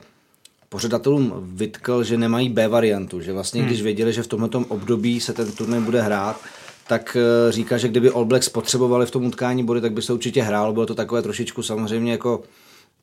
[0.69, 3.69] pořadatelům vytkl, že nemají B variantu, že vlastně hmm.
[3.69, 6.41] když věděli, že v tomto období se ten turnaj bude hrát,
[6.89, 7.17] tak
[7.51, 10.73] říká, že kdyby All Blacks potřebovali v tom utkání body, tak by se určitě hrálo.
[10.73, 12.43] Bylo to takové trošičku samozřejmě jako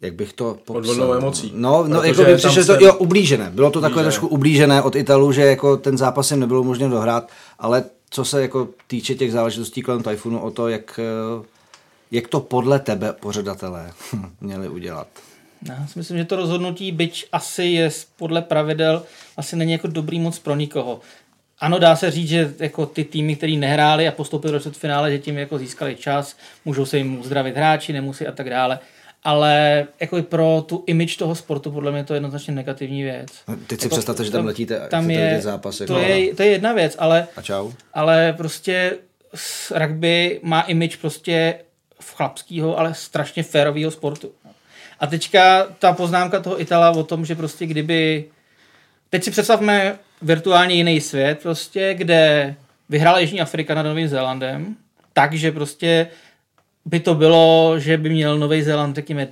[0.01, 1.13] jak bych to popsal.
[1.13, 1.51] emocí.
[1.55, 3.49] No, no jako by přišlo to, jo, ublížené.
[3.49, 7.29] Bylo to takové trošku ublížené od Italů, že jako ten zápas jim nebylo možné dohrát,
[7.59, 11.45] ale co se jako týče těch záležitostí kolem Typhoonu, o to, jak, eh,
[12.11, 13.91] jak to podle tebe pořadatelé
[14.41, 15.07] měli udělat.
[15.69, 19.03] Já si myslím, že to rozhodnutí, byť asi je podle pravidel,
[19.37, 20.99] asi není jako dobrý moc pro nikoho.
[21.59, 25.19] Ano, dá se říct, že jako ty týmy, které nehráli a postoupili do finále, že
[25.19, 28.79] tím jako získali čas, můžou se jim uzdravit hráči, nemusí a tak dále
[29.23, 33.27] ale jako i pro tu image toho sportu podle mě to je jednoznačně negativní věc.
[33.47, 35.79] No, teď si jako, představte, že tam letíte tam je, zápas.
[35.79, 37.71] Jako to, je, to je jedna věc, ale, A čau.
[37.93, 38.97] ale prostě
[39.75, 41.55] rugby má image prostě
[41.99, 44.31] v chlapského, ale strašně férového sportu.
[44.99, 48.25] A teďka ta poznámka toho Itala o tom, že prostě kdyby...
[49.09, 52.55] Teď si představme virtuálně jiný svět, prostě, kde
[52.89, 54.75] vyhrála Jižní Afrika nad Novým Zélandem,
[55.13, 56.07] takže prostě
[56.85, 59.27] by to bylo, že by měl Nový Zéland, řekněme,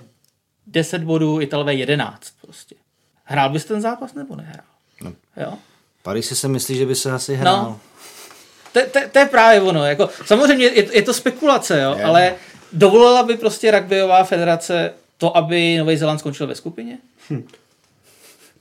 [0.67, 2.75] 10 bodů, Italové 11 prostě.
[3.23, 4.65] Hrál bys ten zápas nebo nehrál?
[5.01, 5.13] No.
[5.37, 5.53] Jo?
[6.01, 7.63] Paris se myslí, že by se asi hrál.
[7.63, 7.79] No.
[8.73, 9.85] To, to, to je právě ono.
[9.85, 12.35] Jako, samozřejmě je, je to spekulace, jo, ale
[12.73, 16.97] dovolila by prostě rugbyová federace to, aby Nový Zéland skončil ve skupině?
[17.29, 17.47] Hm.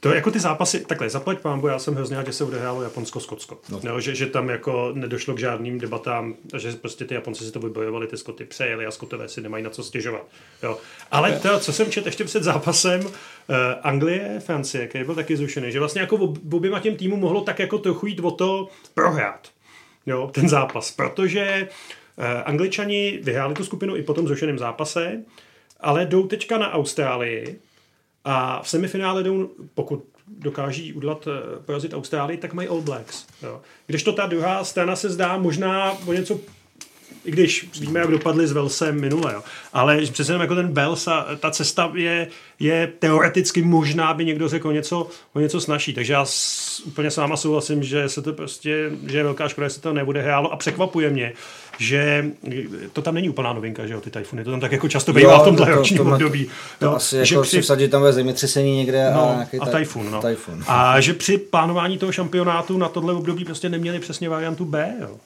[0.01, 3.59] To jako ty zápasy, takhle, zaplať pán, já jsem hrozně rád, že se odehrálo Japonsko-Skotsko.
[3.69, 3.81] No.
[3.85, 7.61] No, že, že, tam jako nedošlo k žádným debatám, že prostě ty Japonci si to
[7.61, 10.27] vybojovali, ty Skoty přejeli a Skotové si nemají na co stěžovat.
[10.63, 10.79] Jo.
[11.11, 13.11] Ale to, co jsem četl ještě před zápasem uh,
[13.83, 17.79] Anglie, Francie, který byl taky zrušený, že vlastně jako oběma těm týmům mohlo tak jako
[17.79, 19.49] trochu jít o to prohrát.
[20.07, 21.69] Jo, ten zápas, protože
[22.19, 25.23] uh, Angličani vyhráli tu skupinu i po tom zrušeném zápase,
[25.81, 27.59] ale jdou teďka na Austrálii
[28.31, 30.05] a v semifinále jdou, pokud
[30.39, 33.27] dokáží udělat, eh, porazit Austrálii, tak mají All Blacks.
[33.43, 33.61] Jo.
[33.87, 36.41] Když to ta druhá strana se zdá možná o něco
[37.25, 39.43] i když víme, jak dopadli s Velsem minule, jo.
[39.73, 44.69] ale přece jako ten Vels a ta cesta je, je teoreticky možná, by někdo řekl
[44.69, 45.95] o něco, o něco snaží.
[45.95, 49.69] Takže já s, úplně s váma souhlasím, že se to prostě, že je velká škoda,
[49.69, 51.33] že se to nebude hrálo a překvapuje mě,
[51.79, 52.25] že
[52.93, 55.33] to tam není úplná novinka, že jo, ty tajfuny, to tam tak jako často bývá
[55.33, 56.47] jo, v tomhle to, ročním to, období.
[56.79, 57.51] To no, asi že jako při...
[57.51, 60.23] si vsadit tam ve zemětřesení někde no, a, a tajfun, no.
[60.23, 60.65] tajfun.
[60.67, 65.17] A že při plánování toho šampionátu na tohle období prostě neměli přesně variantu B, jo.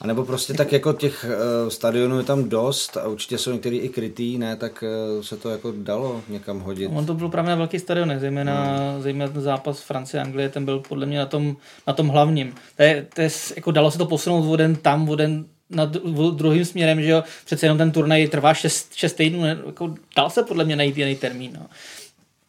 [0.00, 3.78] A nebo prostě tak jako těch uh, stadionů je tam dost a určitě jsou některý
[3.78, 4.84] i krytý, ne, tak
[5.16, 6.90] uh, se to jako dalo někam hodit.
[6.94, 9.02] On to byl právě velký stadion, zejména, hmm.
[9.02, 12.54] zejména ten zápas Francie Anglie, ten byl podle mě na tom, na tom hlavním.
[12.76, 15.84] To je, to je, jako dalo se to posunout voden tam, voden na
[16.30, 20.42] druhým směrem, že jo, přece jenom ten turnaj trvá 6, 6 týdnů, jako dal se
[20.42, 21.66] podle mě najít jiný termín, no.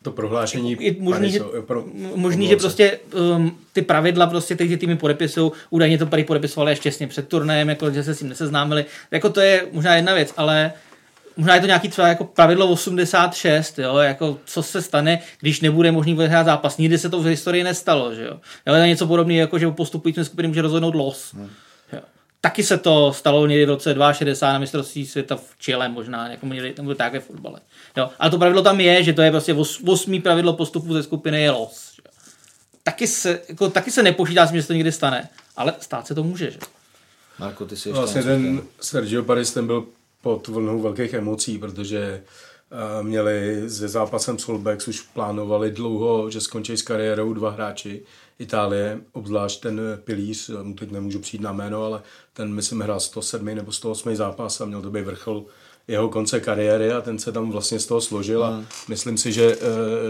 [0.01, 2.99] To prohlášení je možný, že, pro, možný, že prostě
[3.36, 7.69] um, ty pravidla prostě ty týmy podepisují, údajně to tady podepisovali až těsně před turnajem,
[7.69, 10.73] jako že se s tím neseznámili, jako to je možná jedna věc, ale
[11.38, 15.91] možná je to nějaký třeba jako pravidlo 86, jo, jako co se stane, když nebude
[15.91, 16.77] možný vyhrát zápas.
[16.77, 18.39] Nikdy se to v historii nestalo, že jo.
[18.65, 21.33] jo je něco podobného, jako že postupující skupiny může rozhodnout los.
[21.33, 21.49] Hmm.
[22.45, 26.45] Taky se to stalo někdy v roce 62 na mistrovství světa v Chile možná, jako
[26.45, 27.60] měli, nebo tak ve fotbale.
[27.97, 28.10] Jo.
[28.19, 29.56] Ale to pravidlo tam je, že to je prostě
[29.88, 31.93] osmý pravidlo postupu ze skupiny je los.
[31.95, 32.01] Že?
[32.84, 36.08] Taky, se, jako, taky se nepočítá s tím, že se to někdy stane, ale stát
[36.08, 36.51] se to může.
[36.51, 36.60] Že?
[37.39, 39.86] Marko, ty jsi Vlastně ten Sergio Paris ten byl
[40.21, 42.23] pod vlnou velkých emocí, protože
[42.71, 48.01] uh, měli se zápasem s Holbecks už plánovali dlouho, že skončí s kariérou dva hráči
[48.39, 52.02] Itálie, obzvlášť ten pilíř, mu teď nemůžu přijít na jméno, ale
[52.34, 55.46] ten myslím hrál 107 nebo 108 zápas a měl to být vrchol
[55.88, 58.65] jeho konce kariéry a ten se tam vlastně z toho složil a mm.
[58.89, 59.62] myslím si, že uh,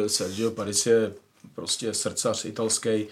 [0.08, 1.14] Sergio Paris je
[1.56, 3.08] prostě srdcař italský, eh,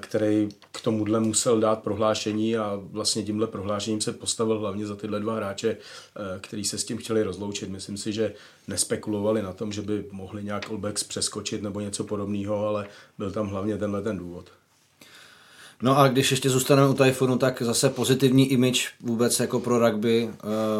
[0.00, 5.20] který k tomuhle musel dát prohlášení a vlastně tímhle prohlášením se postavil hlavně za tyhle
[5.20, 7.68] dva hráče, eh, který se s tím chtěli rozloučit.
[7.68, 8.34] Myslím si, že
[8.68, 13.48] nespekulovali na tom, že by mohli nějak Olbex přeskočit nebo něco podobného, ale byl tam
[13.48, 14.59] hlavně tenhle ten důvod.
[15.82, 20.30] No a když ještě zůstaneme u Typhoonu, tak zase pozitivní image vůbec jako pro rugby,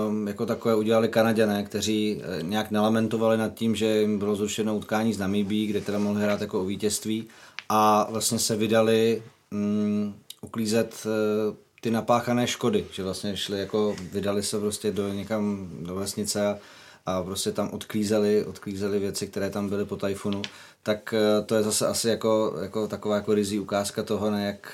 [0.09, 4.77] ehm, jako takové udělali Kanaděné, kteří eh, nějak nelamentovali nad tím, že jim bylo zrušeno
[4.77, 7.29] utkání z Namibí, kde teda mohli hrát jako o vítězství.
[7.69, 14.43] A vlastně se vydali um, uklízet uh, ty napáchané škody, že vlastně šli jako, vydali
[14.43, 16.59] se prostě do někam do vesnice
[17.07, 20.43] a, prostě tam odklízeli, odklízeli věci, které tam byly po tajfunu,
[20.83, 24.73] tak uh, to je zase asi jako, jako taková jako rizí ukázka toho, ne, jak,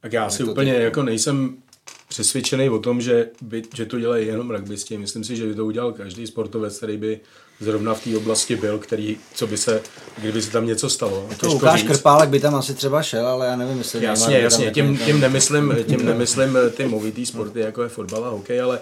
[0.00, 0.82] tak já si úplně ty...
[0.82, 1.56] jako nejsem
[2.08, 4.98] přesvědčený o tom, že, by, že to dělají jenom rugbysti.
[4.98, 7.20] Myslím si, že by to udělal každý sportovec, který by
[7.60, 9.82] zrovna v té oblasti byl, který, co by se,
[10.18, 11.28] kdyby se tam něco stalo.
[11.40, 11.88] To Lukáš říct.
[11.88, 14.04] Krpálek by tam asi třeba šel, ale já nevím, jestli...
[14.04, 18.60] Jasně, jasně, tím, tím, nemyslím, tím nemyslím ty movitý sporty, jako je fotbal a hokej,
[18.60, 18.80] ale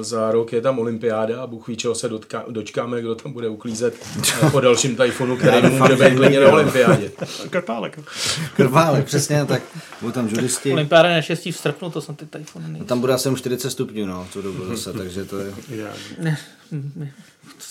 [0.00, 3.48] za rok je tam olympiáda a Bůh ví, čeho se dotka, dočkáme, kdo tam bude
[3.48, 3.94] uklízet
[4.42, 7.10] uh, po dalším tajfunu, který může být klidně na olympiádě.
[7.50, 7.98] Krpálek.
[8.56, 9.62] Krpálek, přesně tak.
[10.00, 10.72] Budou tam judisti.
[10.72, 12.78] Olympiáda naštěstí v srpnu, to jsou ty tajfuny.
[12.78, 15.52] No, tam bude asi 40 stupňů, no, co dobu zase, takže to je...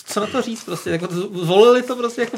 [0.06, 1.08] Co na to říct prostě, jako
[1.42, 2.36] zvolili to prostě jako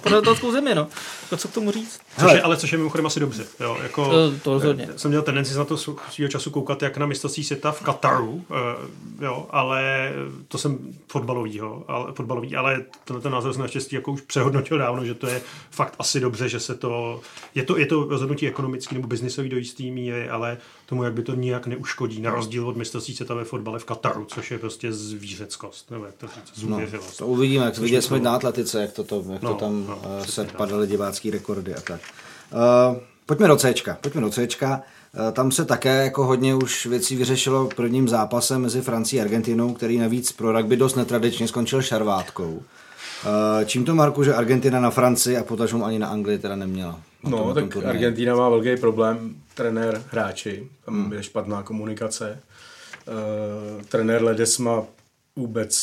[0.00, 0.88] pořadatelskou zemi, no.
[1.22, 2.00] Jako co k tomu říct?
[2.20, 3.78] Což je, ale což je mimochodem asi dobře, jo.
[3.82, 4.88] Jako, to, to rozhodně.
[4.96, 8.44] Jsem měl tendenci na to svýho času koukat jak na mistrovství světa v Kataru, uh,
[9.20, 10.12] jo, ale
[10.48, 15.04] to jsem fotbalovýho, ale, fotbalový, ale tenhle ten názor jsem naštěstí jako už přehodnotil dávno,
[15.04, 17.20] že to je fakt asi dobře, že se to,
[17.54, 21.22] je to, je to rozhodnutí ekonomický nebo biznisový do jistý míry, ale tomu, jak by
[21.22, 24.92] to nijak neuškodí, na rozdíl od mistrovství světa ve fotbale v Kataru, což je prostě
[24.92, 26.58] zvířeckost, nebo jak to říct,
[27.16, 29.96] to uvidíme, jak viděli jsme na atletice, jak to, to, jak no, to tam no,
[29.96, 32.00] uh, se padaly divácký rekordy a tak.
[32.90, 34.48] Uh, pojďme do C, pojďme do C.
[34.60, 39.74] Uh, tam se také jako hodně už věcí vyřešilo prvním zápasem mezi Francií a Argentinou,
[39.74, 42.50] který navíc pro rugby dost netradičně skončil šarvátkou.
[42.52, 47.00] Uh, čím to, Marku, že Argentina na Francii a potažmo ani na Anglii teda neměla?
[47.24, 51.12] Na no, tom, tak tom Argentina má velký problém, trenér, hráči, tam hmm.
[51.12, 52.40] je špatná komunikace.
[53.08, 54.82] Uh, trenér Ledesma
[55.38, 55.78] vůbec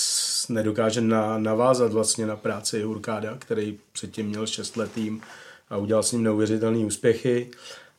[0.49, 5.21] nedokáže na, navázat vlastně na práci Hurkáda, který předtím měl 6 let tým
[5.69, 7.49] a udělal s ním neuvěřitelné úspěchy.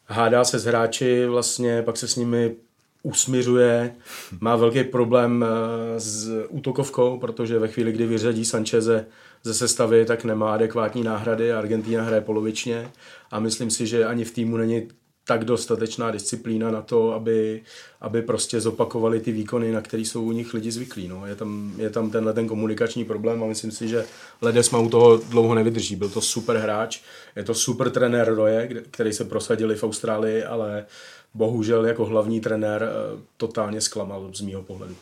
[0.06, 2.56] Hádá se s hráči, vlastně pak se s nimi
[3.02, 3.94] usmiřuje,
[4.40, 9.06] má velký problém eh, s útokovkou, protože ve chvíli, kdy vyřadí Sancheze
[9.42, 12.90] ze sestavy, tak nemá adekvátní náhrady a Argentina hraje polovičně
[13.30, 14.88] a myslím si, že ani v týmu není
[15.26, 17.62] tak dostatečná disciplína na to, aby,
[18.00, 21.08] aby prostě zopakovali ty výkony, na které jsou u nich lidi zvyklí.
[21.08, 21.26] No.
[21.26, 24.04] Je, tam, je tam tenhle ten komunikační problém a myslím si, že
[24.42, 25.96] Ledesma u toho dlouho nevydrží.
[25.96, 27.00] Byl to super hráč,
[27.36, 30.86] je to super trenér Roje, který se prosadili v Austrálii, ale
[31.34, 34.94] bohužel jako hlavní trenér eh, totálně zklamal z mýho pohledu.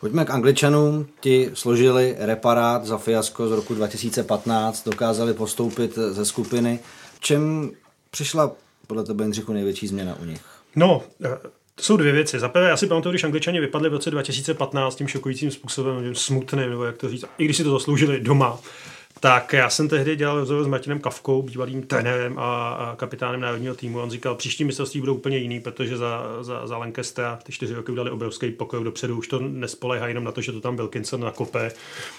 [0.00, 1.06] Pojďme k Angličanům.
[1.20, 6.78] Ti složili reparát za fiasko z roku 2015, dokázali postoupit ze skupiny.
[7.20, 7.70] Čem
[8.10, 8.52] přišla
[8.86, 10.40] podle tebe, Jindřichu, největší změna u nich?
[10.76, 11.38] No, eh,
[11.74, 12.40] to jsou dvě věci.
[12.40, 16.70] Za prvé, já si pamatuju, když Angličani vypadli v roce 2015 tím šokujícím způsobem, smutným,
[16.70, 18.58] nebo jak to říct, i když si to zasloužili doma,
[19.20, 24.00] tak já jsem tehdy dělal rozhovor s Martinem Kavkou, bývalým trenérem a, kapitánem národního týmu.
[24.00, 27.92] On říkal, příští mistrovství budou úplně jiný, protože za, za, za Lancastera ty čtyři roky
[27.92, 29.16] udali obrovský pokrok dopředu.
[29.16, 31.72] Už to nespolehá jenom na to, že to tam Wilkinson nakope.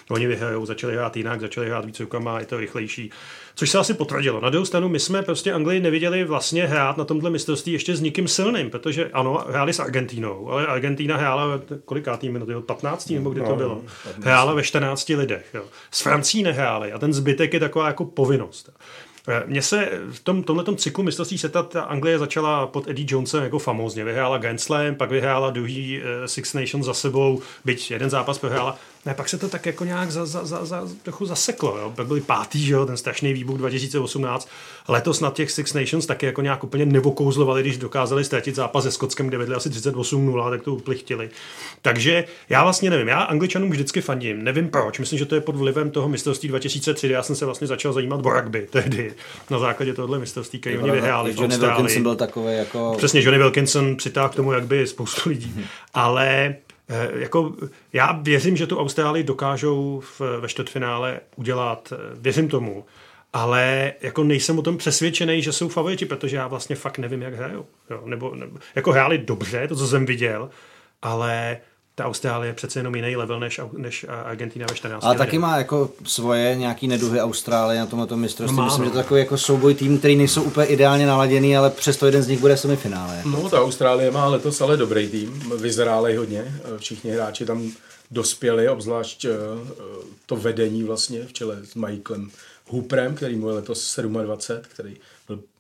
[0.10, 3.12] Oni vyhrajou, začali hrát jinak, začali hrát víc rukama, je to rychlejší
[3.56, 4.42] což se asi potvrdilo.
[4.42, 8.02] Na druhou stranu, my jsme prostě Anglii neviděli vlastně hrát na tomhle mistrovství ještě s
[8.02, 13.10] nikým silným, protože ano, hráli s Argentínou, ale Argentína hrála kolikátý minuty, 15.
[13.10, 13.82] nebo kdy to no, bylo?
[14.24, 15.46] Hrála ve 14 lidech.
[15.54, 15.64] Jo.
[15.92, 18.70] S Francí nehráli a ten zbytek je taková jako povinnost.
[19.28, 23.44] Eh, mně se v tom, tomhle cyklu mistrovství seta ta Anglie začala pod Eddie Jonesem
[23.44, 24.04] jako famózně.
[24.04, 28.78] Vyhrála Grand Slam, pak vyhrála druhý uh, Six Nations za sebou, byť jeden zápas prohrála.
[29.06, 31.78] Ne, pak se to tak jako nějak za, za, za, za, trochu zaseklo.
[31.78, 31.94] Jo.
[32.06, 34.50] Byli pátý, že jo, ten strašný výbuch 2018.
[34.88, 38.92] Letos na těch Six Nations taky jako nějak úplně nevokouzlovali, když dokázali ztratit zápas se
[38.92, 41.30] Skotskem, kde vedli asi 38-0, tak to uplichtili.
[41.82, 45.56] Takže já vlastně nevím, já Angličanům vždycky fandím, nevím proč, myslím, že to je pod
[45.56, 49.14] vlivem toho mistrovství 2003, já jsem se vlastně začal zajímat o rugby tehdy,
[49.50, 51.32] na základě tohohle mistrovství, který oni vyhráli.
[51.32, 52.94] Johnny Wilkinson byl takový jako...
[52.98, 55.66] Přesně, Johnny Wilkinson přitáhl k tomu, jak by spoustu lidí.
[55.94, 56.65] Ale Eh,
[57.16, 57.54] jako,
[57.94, 62.86] já věřím, že tu Austrálii dokážou v, ve čtvrtfinále udělat, eh, věřím tomu,
[63.34, 67.34] ale jako nejsem o tom přesvědčený, že jsou favoriti, protože já vlastně fakt nevím, jak
[67.34, 67.66] hrajou.
[67.90, 70.50] Jo, nebo, nebo, jako hráli dobře, to, co jsem viděl,
[71.02, 71.58] ale
[71.96, 75.04] ta Austrálie je přece jenom jiný level než, než Argentina ve 14.
[75.04, 78.58] Ale taky má jako svoje nějaký neduhy Austrálie na tomto mistrovství.
[78.58, 78.86] No Myslím, no.
[78.86, 82.24] že to je takový jako souboj tým, který nejsou úplně ideálně naladěný, ale přesto jeden
[82.24, 83.22] z nich bude semifinále.
[83.26, 86.62] No, ta Austrálie má letos ale dobrý tým, vyzrálej hodně.
[86.78, 87.72] Všichni hráči tam
[88.12, 89.30] dospěli, obzvlášť eh,
[90.26, 92.32] to vedení vlastně v čele s Michaelem
[92.68, 94.98] Hooperem, který mu je letos 27, který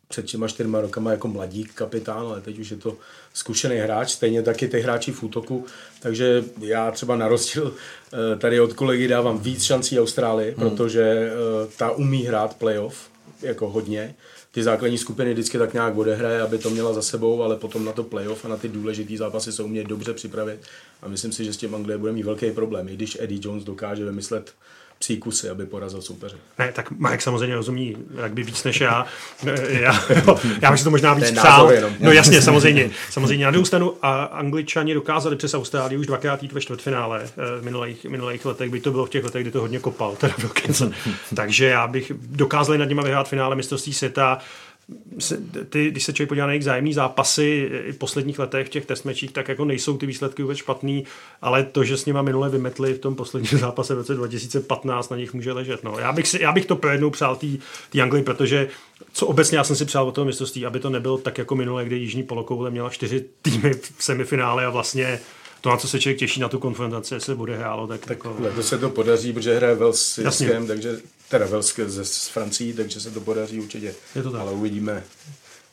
[0.07, 2.97] před těma čtyřma rokama jako mladík kapitán, ale teď už je to
[3.33, 5.65] zkušený hráč, stejně taky ty hráči v útoku,
[6.01, 7.73] takže já třeba na rozdíl
[8.13, 10.69] eh, tady od kolegy dávám víc šancí Austrálii, hmm.
[10.69, 11.31] protože eh,
[11.77, 13.09] ta umí hrát playoff
[13.41, 14.15] jako hodně,
[14.55, 17.91] ty základní skupiny vždycky tak nějak odehraje, aby to měla za sebou, ale potom na
[17.91, 20.59] to playoff a na ty důležité zápasy se umějí dobře připravit.
[21.01, 23.63] A myslím si, že s tím Anglie bude mít velký problém, i když Eddie Jones
[23.63, 24.53] dokáže vymyslet
[24.99, 26.37] psí kusy, aby porazil soupeře.
[26.59, 27.97] Ne, tak Marek samozřejmě rozumí
[28.29, 29.05] by víc než já.
[29.69, 30.03] Já,
[30.61, 31.71] já bych si to možná víc přál.
[31.99, 32.89] No jasně, samozřejmě.
[33.09, 37.61] Samozřejmě na druhou stranu a Angličani dokázali přes Austrálii už dvakrát jít ve čtvrtfinále eh,
[37.61, 40.33] v minulých, minulých letech, by to bylo v těch letech, kdy to hodně kopal, teda
[40.37, 40.91] Wilkinson.
[41.35, 44.39] Takže já bych dokázali nad nimi vyhrát finále mistrovství světa
[45.69, 48.85] ty, když se člověk podívá na jejich zájemní zápasy i v posledních letech v těch
[48.85, 51.03] testmečích, tak jako nejsou ty výsledky vůbec špatný,
[51.41, 55.17] ale to, že s nima minule vymetli v tom posledním zápase v roce 2015, na
[55.17, 55.83] nich může ležet.
[55.83, 55.99] No.
[55.99, 57.39] Já, bych si, já bych to pro jednou přál
[57.89, 58.67] té Anglii, protože
[59.13, 61.85] co obecně já jsem si přál o toho mistrovství, aby to nebylo tak jako minule,
[61.85, 65.19] kdy Jižní polokoule měla čtyři týmy v semifinále a vlastně
[65.61, 67.87] to, na co se člověk těší na tu konfrontaci, se bude hrálo.
[67.87, 68.37] Tak, tak jako...
[68.55, 70.97] to se to podaří, protože hraje Wales s takže
[71.29, 73.95] teda Wales ze, z Francii, takže se to podaří určitě.
[74.15, 74.41] Je to tak.
[74.41, 75.03] Ale uvidíme,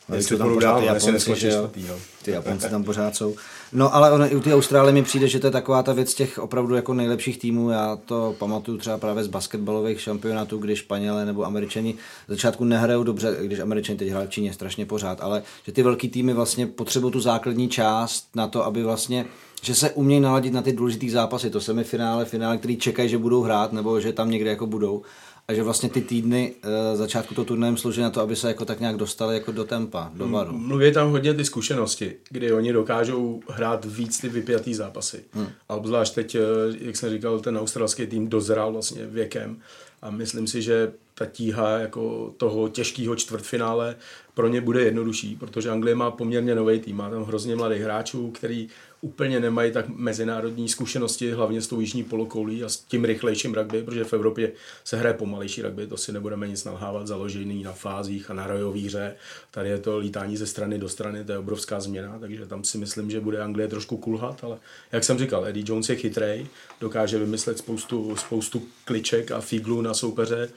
[0.09, 1.71] ale jestli tam pořád ty Japonci, že jo?
[1.89, 1.95] No.
[2.21, 3.35] Ty Japonci tam pořád jsou.
[3.73, 6.13] No ale ono, i u té Austrálie mi přijde, že to je taková ta věc
[6.13, 7.69] těch opravdu jako nejlepších týmů.
[7.69, 11.95] Já to pamatuju třeba právě z basketbalových šampionátů, kdy Španělé nebo Američani
[12.27, 16.09] začátku nehrajou dobře, když Američani teď hrají v Číně strašně pořád, ale že ty velký
[16.09, 19.25] týmy vlastně potřebují tu základní část na to, aby vlastně
[19.61, 23.41] že se umějí naladit na ty důležité zápasy, to semifinále, finále, který čekají, že budou
[23.41, 25.01] hrát, nebo že tam někde jako budou
[25.47, 28.65] a že vlastně ty týdny uh, začátku toho turnajem slouží na to, aby se jako
[28.65, 30.57] tak nějak dostali jako do tempa, do varu.
[30.57, 35.23] Mluví tam hodně ty zkušenosti, kdy oni dokážou hrát víc ty vypjatý zápasy.
[35.31, 35.47] Hmm.
[35.69, 36.39] A obzvlášť teď, eh,
[36.79, 39.57] jak jsem říkal, ten australský tým dozral vlastně věkem
[40.01, 43.95] a myslím si, že ta tíha jako toho těžkého čtvrtfinále
[44.33, 48.31] pro ně bude jednodušší, protože Anglie má poměrně nový tým, má tam hrozně mladých hráčů,
[48.31, 48.69] který
[49.03, 53.83] úplně nemají tak mezinárodní zkušenosti, hlavně s tou jižní polokoulí a s tím rychlejším rugby,
[53.83, 54.51] protože v Evropě
[54.83, 58.85] se hraje pomalejší rugby, to si nebudeme nic nalhávat, založený na fázích a na rojový
[58.85, 59.15] hře.
[59.51, 62.77] Tady je to lítání ze strany do strany, to je obrovská změna, takže tam si
[62.77, 64.57] myslím, že bude Anglie trošku kulhat, ale
[64.91, 66.47] jak jsem říkal, Eddie Jones je chytrej,
[66.79, 70.49] dokáže vymyslet spoustu, spoustu kliček a figlů na soupeře,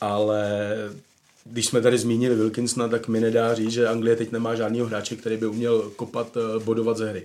[0.00, 0.74] ale
[1.44, 5.16] když jsme tady zmínili Wilkinsona, tak mi nedá říct, že Anglie teď nemá žádného hráče,
[5.16, 7.22] který by uměl kopat, eh, bodovat ze hry.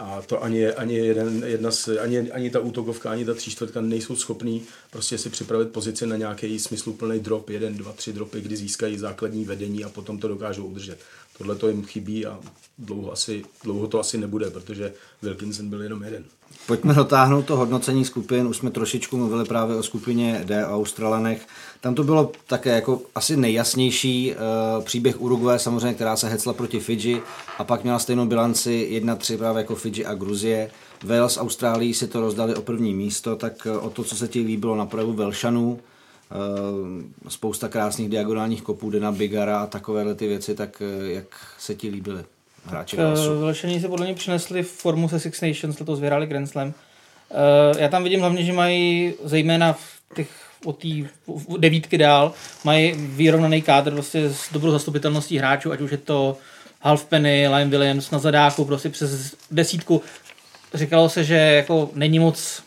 [0.00, 4.16] A to ani, ani, jeden, jedna z, ani, ani ta útokovka, ani ta tříčtvrtka nejsou
[4.16, 8.98] schopní prostě si připravit pozici na nějaký smysluplný drop, jeden, dva, tři dropy, kdy získají
[8.98, 10.98] základní vedení a potom to dokážou udržet.
[11.40, 12.38] Tohle to jim chybí a
[12.78, 16.24] dlouho, asi, dlouho to asi nebude, protože Wilkinson byl jenom jeden.
[16.66, 18.46] Pojďme dotáhnout to hodnocení skupin.
[18.46, 21.46] Už jsme trošičku mluvili právě o skupině D o Australanech.
[21.80, 26.80] Tam to bylo také jako asi nejjasnější uh, příběh Uruguay, samozřejmě, která se hecla proti
[26.80, 27.22] Fidži
[27.58, 30.70] a pak měla stejnou bilanci 1-3 právě jako Fidži a Gruzie.
[31.04, 34.40] Wales Austrálii si to rozdali o první místo, tak uh, o to, co se ti
[34.40, 35.80] líbilo na projevu Velšanů,
[37.28, 41.26] spousta krásných diagonálních kopů, Dena Bigara a takovéhle ty věci, tak uh, jak
[41.58, 42.24] se ti líbily?
[42.64, 42.96] hráči
[43.40, 46.74] Velšení se podle mě přinesli formu se Six Nations, letos vyhráli Grand Slam.
[47.78, 50.28] Já tam vidím hlavně, že mají zejména v těch
[50.64, 50.88] od té
[51.58, 52.32] devítky dál,
[52.64, 56.36] mají vyrovnaný kádr prostě s dobrou zastupitelností hráčů, ať už je to
[56.80, 60.02] Halfpenny, Lion Williams na zadáku, prostě přes desítku.
[60.74, 62.62] Říkalo se, že jako není moc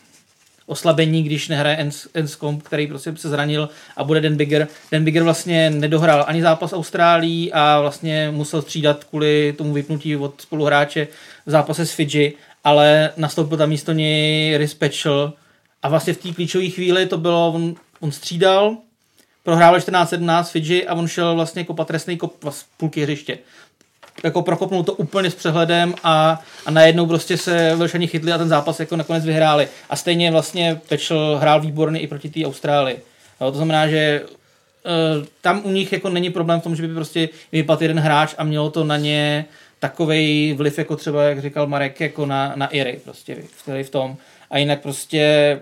[0.66, 4.68] oslabení, když nehraje Enscombe, který prostě se zranil a bude Den Bigger.
[4.90, 10.40] Den Bigger vlastně nedohrál ani zápas Austrálii a vlastně musel střídat kvůli tomu vypnutí od
[10.40, 11.08] spoluhráče
[11.46, 12.32] v zápase s Fidži,
[12.64, 14.78] ale nastoupil tam místo něj Rhys
[15.82, 18.76] a vlastně v té klíčové chvíli to bylo, on, on střídal,
[19.42, 23.38] prohrál 14-17 Fidži a on šel vlastně kopat trestný kop z půlky hřiště
[24.24, 28.48] jako prokopnul to úplně s přehledem a, a najednou prostě se Velšani chytli a ten
[28.48, 29.68] zápas jako nakonec vyhráli.
[29.90, 32.98] A stejně vlastně Pečl hrál výborně i proti té Austrálii.
[33.40, 36.94] No, to znamená, že uh, tam u nich jako není problém v tom, že by
[36.94, 39.44] prostě vypadl jeden hráč a mělo to na ně
[39.78, 44.16] takový vliv, jako třeba, jak říkal Marek, jako na, na Iry, prostě v, v tom.
[44.50, 45.60] A jinak prostě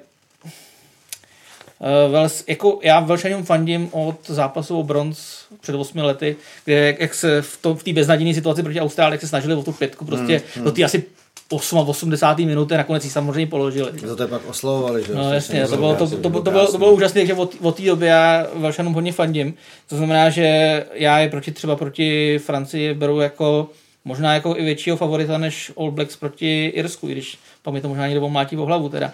[2.11, 7.43] Vels, jako já Velšanům fandím od zápasu o bronz před 8 lety, kde jak se
[7.43, 10.33] v, to, v té beznadějné situaci proti Austrálii, jak se snažili o tu pětku, prostě
[10.33, 10.65] hmm, hmm.
[10.65, 11.05] do té asi
[11.51, 12.39] 8 a 80.
[12.39, 13.93] minuty, nakonec ji samozřejmě položili.
[13.93, 15.15] To to pak oslovovali, že?
[15.15, 17.77] No jasně, to bylo, to, to, to, to, bylo, to bylo úžasné, takže od, od
[17.77, 19.55] té doby já Velšanům hodně fandím.
[19.89, 23.69] To znamená, že já je proti třeba proti Francii beru jako
[24.05, 27.89] možná jako i většího favorita než All Blacks proti Irsku, i když pak mi to
[27.89, 29.07] možná někdo mátí o hlavu teda.
[29.07, 29.13] Uh,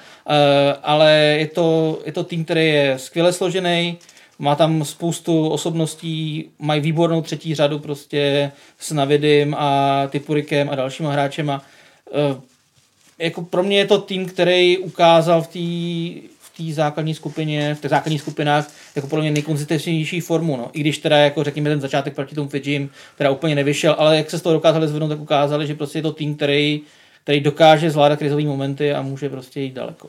[0.82, 3.98] ale je to, je to tým, který je skvěle složený,
[4.38, 11.12] má tam spoustu osobností, mají výbornou třetí řadu prostě s Navidem a Typurikem a dalšíma
[11.12, 11.62] hráčema.
[12.30, 12.40] Uh,
[13.18, 17.80] jako pro mě je to tým, který ukázal v té v té základní skupině, v
[17.80, 20.56] těch základních skupinách, jako podle mě nejkonzistentnější formu.
[20.56, 20.70] No.
[20.72, 24.30] I když teda, jako řekněme, ten začátek proti tomu Fidžim teda úplně nevyšel, ale jak
[24.30, 26.80] se z toho dokázali zvednout, tak ukázali, že prostě je to tým, který
[27.22, 30.08] který dokáže zvládat krizové momenty a může prostě jít daleko.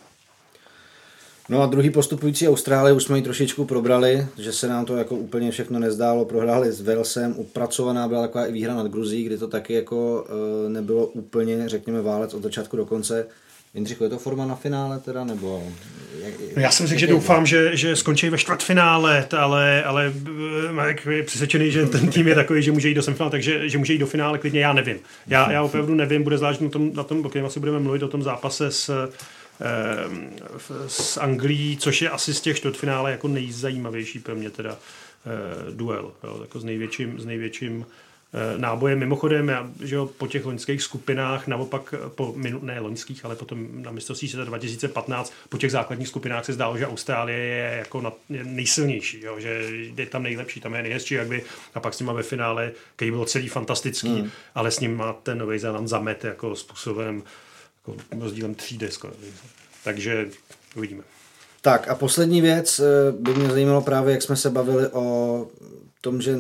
[1.50, 5.16] No a druhý postupující Austrálie už jsme ji trošičku probrali, že se nám to jako
[5.16, 6.26] úplně všechno nezdálo.
[6.26, 10.26] Prohráli s Walesem, upracovaná byla taková i výhra nad Gruzí, kdy to taky jako
[10.66, 13.28] e, nebylo úplně, řekněme, válec od začátku do konce.
[13.74, 15.64] Jindřichu, je to forma na finále teda, nebo...
[16.24, 20.14] Jak, no já jsem řekl, že doufám, že, že skončí ve čtvrtfinále, ale, ale
[20.68, 23.70] eh, Marek je přesvědčený, že ten tým je takový, že může jít do semifinále, takže
[23.70, 24.98] že může jít do finále klidně, já nevím.
[25.28, 28.08] Já, já opravdu nevím, bude zvlášť na tom, na tom o asi budeme mluvit o
[28.08, 29.10] tom zápase s,
[29.60, 29.66] eh,
[30.88, 34.78] s Anglií, což je asi z těch čtvrtfinále jako nejzajímavější pro mě teda
[35.26, 37.86] eh, duel, jo, jako s největším, s největším
[38.58, 38.96] náboje.
[38.96, 43.92] Mimochodem, já, že jo, po těch loňských skupinách, naopak po, ne loňských, ale potom na
[43.92, 48.44] mistrovství světa 2015, po těch základních skupinách se zdálo, že Austrálie je jako na, je
[48.44, 49.50] nejsilnější, jo, že
[49.98, 53.12] je tam nejlepší, tam je nejhezčí, jak by, a pak s nima ve finále, který
[53.12, 54.30] byl celý fantastický, hmm.
[54.56, 57.24] ale s ním má ten Nový Zéland zamet jako způsobem,
[57.78, 59.14] jako rozdílem třídy skoro.
[59.84, 60.30] Takže
[60.76, 61.04] uvidíme.
[61.62, 65.48] Tak a poslední věc eh, by mě zajímalo právě, jak jsme se bavili o
[66.02, 66.38] tom, že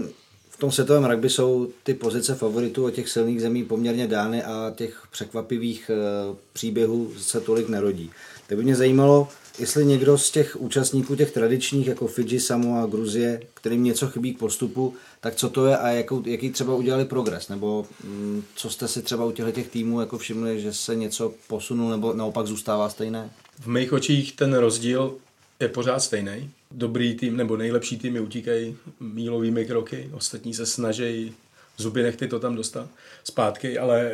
[0.59, 5.03] tom světovém rugby jsou ty pozice favoritů od těch silných zemí poměrně dány a těch
[5.11, 8.11] překvapivých eh, příběhů se tolik nerodí.
[8.47, 9.27] Tak by mě zajímalo,
[9.59, 14.39] jestli někdo z těch účastníků těch tradičních, jako Fidži, Samoa, Gruzie, kterým něco chybí k
[14.39, 18.87] postupu, tak co to je a jakou, jaký třeba udělali progres, nebo mm, co jste
[18.87, 22.89] si třeba u těchto těch týmů jako všimli, že se něco posunul nebo naopak zůstává
[22.89, 23.29] stejné?
[23.59, 25.15] V mých očích ten rozdíl
[25.59, 31.35] je pořád stejný dobrý tým nebo nejlepší týmy utíkají mílovými kroky, ostatní se snaží
[31.77, 32.89] zuby nechty to tam dostat
[33.23, 34.13] zpátky, ale e,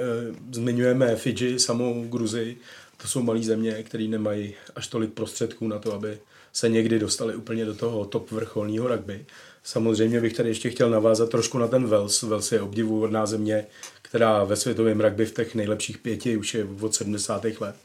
[0.51, 2.57] zmiňujeme Fidži, samou Gruzi,
[2.97, 6.17] to jsou malé země, které nemají až tolik prostředků na to, aby
[6.53, 9.25] se někdy dostali úplně do toho top vrcholního rugby.
[9.63, 12.21] Samozřejmě bych tady ještě chtěl navázat trošku na ten Wales.
[12.21, 13.65] Wales je obdivuhodná země,
[14.01, 17.45] která ve světovém rugby v těch nejlepších pěti už je od 70.
[17.59, 17.75] let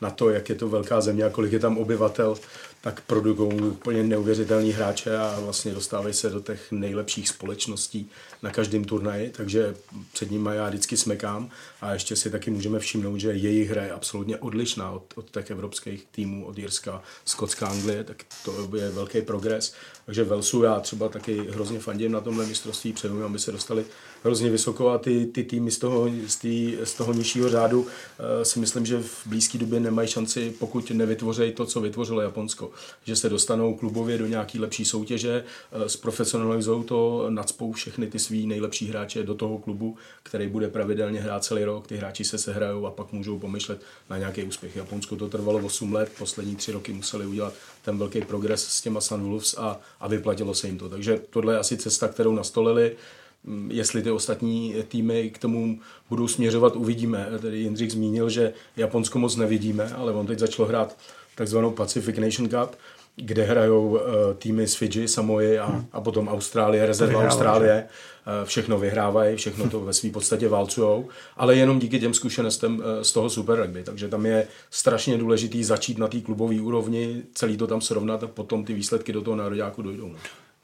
[0.00, 2.36] na to, jak je to velká země a kolik je tam obyvatel,
[2.82, 8.10] tak produkují úplně neuvěřitelní hráče a vlastně dostávají se do těch nejlepších společností
[8.42, 9.74] na každém turnaji, takže
[10.12, 11.50] před nimi já vždycky smekám
[11.80, 15.50] a ještě si taky můžeme všimnout, že jejich hra je absolutně odlišná od, od těch
[15.50, 19.74] evropských týmů, od Jirska, Skotská, Anglie, tak to je velký progres.
[20.06, 23.84] Takže Velsu já třeba taky hrozně fandím na tomhle mistrovství, přeju, aby se dostali
[24.22, 27.86] hrozně vysoko a ty, ty týmy z toho, z, tý, z toho nižšího řádu uh,
[28.42, 32.69] si myslím, že v blízké době nemají šanci, pokud nevytvoří to, co vytvořilo Japonsko.
[33.04, 35.44] Že se dostanou klubově do nějaký lepší soutěže,
[35.76, 41.20] uh, zprofesionalizují to, nadspou všechny ty svý nejlepší hráče do toho klubu, který bude pravidelně
[41.20, 44.76] hrát celý rok, ty hráči se sehrajou a pak můžou pomyšlet na nějaký úspěch.
[44.76, 49.00] Japonsko to trvalo 8 let, poslední tři roky museli udělat ten velký progres s těma
[49.00, 50.88] Sun Wolves a, a vyplatilo se jim to.
[50.88, 52.96] Takže tohle je asi cesta, kterou nastolili.
[53.44, 57.28] Mm, jestli ty ostatní týmy k tomu budou směřovat, uvidíme.
[57.40, 60.96] Tedy Jindřich zmínil, že Japonsko moc nevidíme, ale on teď začal hrát
[61.40, 62.76] takzvanou Pacific Nation Cup,
[63.16, 64.00] kde hrajou uh,
[64.38, 65.86] týmy z Fidži, Samoy a, hmm.
[65.92, 67.84] a potom Austrálie, rezerva Austrálie.
[67.84, 72.84] Uh, všechno vyhrávají, všechno to ve své podstatě válcujou, ale jenom díky těm zkušenostem uh,
[73.02, 73.82] z toho Super Rugby.
[73.82, 78.26] Takže tam je strašně důležitý začít na té klubové úrovni, celý to tam srovnat a
[78.26, 80.08] potom ty výsledky do toho nároďáku dojdou.
[80.08, 80.18] No.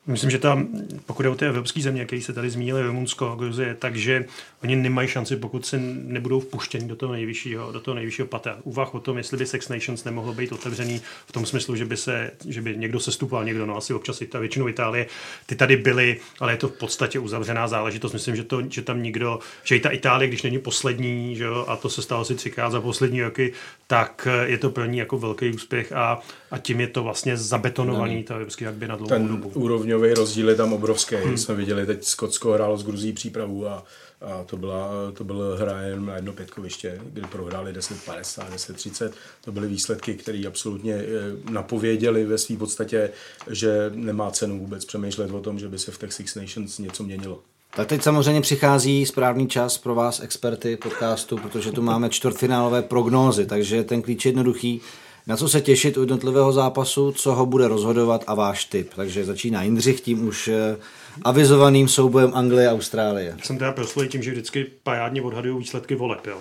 [0.07, 0.69] Myslím, že tam,
[1.07, 4.25] pokud je o ty evropské země, které se tady zmínili, Rumunsko, Gruzie, takže
[4.63, 8.57] oni nemají šanci, pokud se nebudou vpuštěni do toho nejvyššího, do toho nejvyššího pata.
[8.63, 11.97] Úvah o tom, jestli by Sex Nations nemohlo být otevřený v tom smyslu, že by,
[11.97, 15.07] se, že by někdo sestupoval, někdo, no asi občas i ta většinou Itálie,
[15.47, 18.13] ty tady byly, ale je to v podstatě uzavřená záležitost.
[18.13, 21.65] Myslím, že, to, že tam nikdo, že i ta Itálie, když není poslední, že jo,
[21.69, 23.53] a to se stalo si třikrát za poslední roky,
[23.87, 28.17] tak je to pro ní jako velký úspěch a, a tím je to vlastně zabetonovaný,
[28.17, 28.23] no.
[28.23, 29.53] to evropský by na dlouhou Ten dobu.
[29.97, 31.15] Úrovňový rozdíl je tam obrovský.
[31.15, 31.39] Hmm.
[31.39, 33.85] Jsme viděli teď Skotsko hrálo s Gruzí přípravu a,
[34.21, 39.11] a to, byla, to byl hra jen na jedno pětkoviště, kdy prohráli 10-50, 10-30.
[39.45, 41.05] To byly výsledky, které absolutně eh,
[41.51, 43.11] napověděli ve své podstatě,
[43.51, 47.03] že nemá cenu vůbec přemýšlet o tom, že by se v těch Six Nations něco
[47.03, 47.41] měnilo.
[47.77, 53.47] Tak teď samozřejmě přichází správný čas pro vás, experty podcastu, protože tu máme čtvrtfinálové prognózy,
[53.47, 54.81] takže ten klíč je jednoduchý.
[55.29, 58.95] Na co se těšit u jednotlivého zápasu, co ho bude rozhodovat a váš tip.
[58.95, 60.77] Takže začíná Jindřich tím už eh,
[61.23, 63.37] avizovaným soubojem Anglie a Austrálie.
[63.43, 66.27] Jsem teda proslulý tím, že vždycky pajádně odhadují výsledky voleb.
[66.27, 66.39] Jo.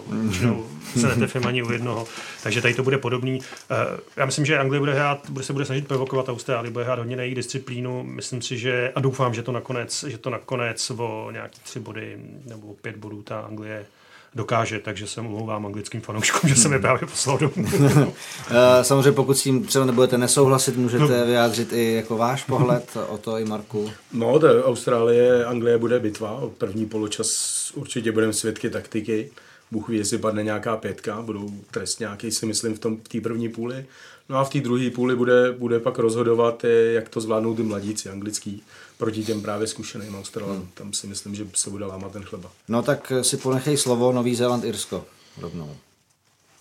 [1.00, 2.08] Se netrefím ani u jednoho.
[2.44, 3.40] Takže tady to bude podobný.
[3.72, 3.76] Eh,
[4.18, 7.16] já myslím, že Anglie bude hrát, bude se bude snažit provokovat Austrálii, bude hrát hodně
[7.16, 8.04] na jejich disciplínu.
[8.04, 12.18] Myslím si, že a doufám, že to nakonec, že to nakonec o nějaký tři body
[12.46, 13.86] nebo pět bodů ta Anglie
[14.36, 18.14] dokáže, takže se omlouvám anglickým fanouškům, že jsem je právě poslal domů.
[18.52, 21.26] Eh, samozřejmě pokud s tím třeba nebudete nesouhlasit, můžete no.
[21.26, 23.92] vyjádřit i jako váš pohled o to i Marku.
[24.14, 29.32] No, to Austrálie, Anglie bude bitva, první poločas určitě budeme svědky taktiky.
[29.72, 33.50] Bůh ví, jestli padne nějaká pětka, budou trestňáky, si myslím, v tom v té první
[33.50, 33.86] půli.
[34.30, 38.10] No a v té druhé půli bude, bude pak rozhodovat, jak to zvládnou ty mladíci
[38.10, 38.64] anglický
[38.98, 40.58] proti těm právě zkušeným Australanům.
[40.58, 40.72] Hmm.
[40.74, 42.52] Tam si myslím, že se bude lámat ten chleba.
[42.68, 45.06] No tak si ponechej slovo Nový Zéland, Irsko
[45.38, 45.76] rovnou.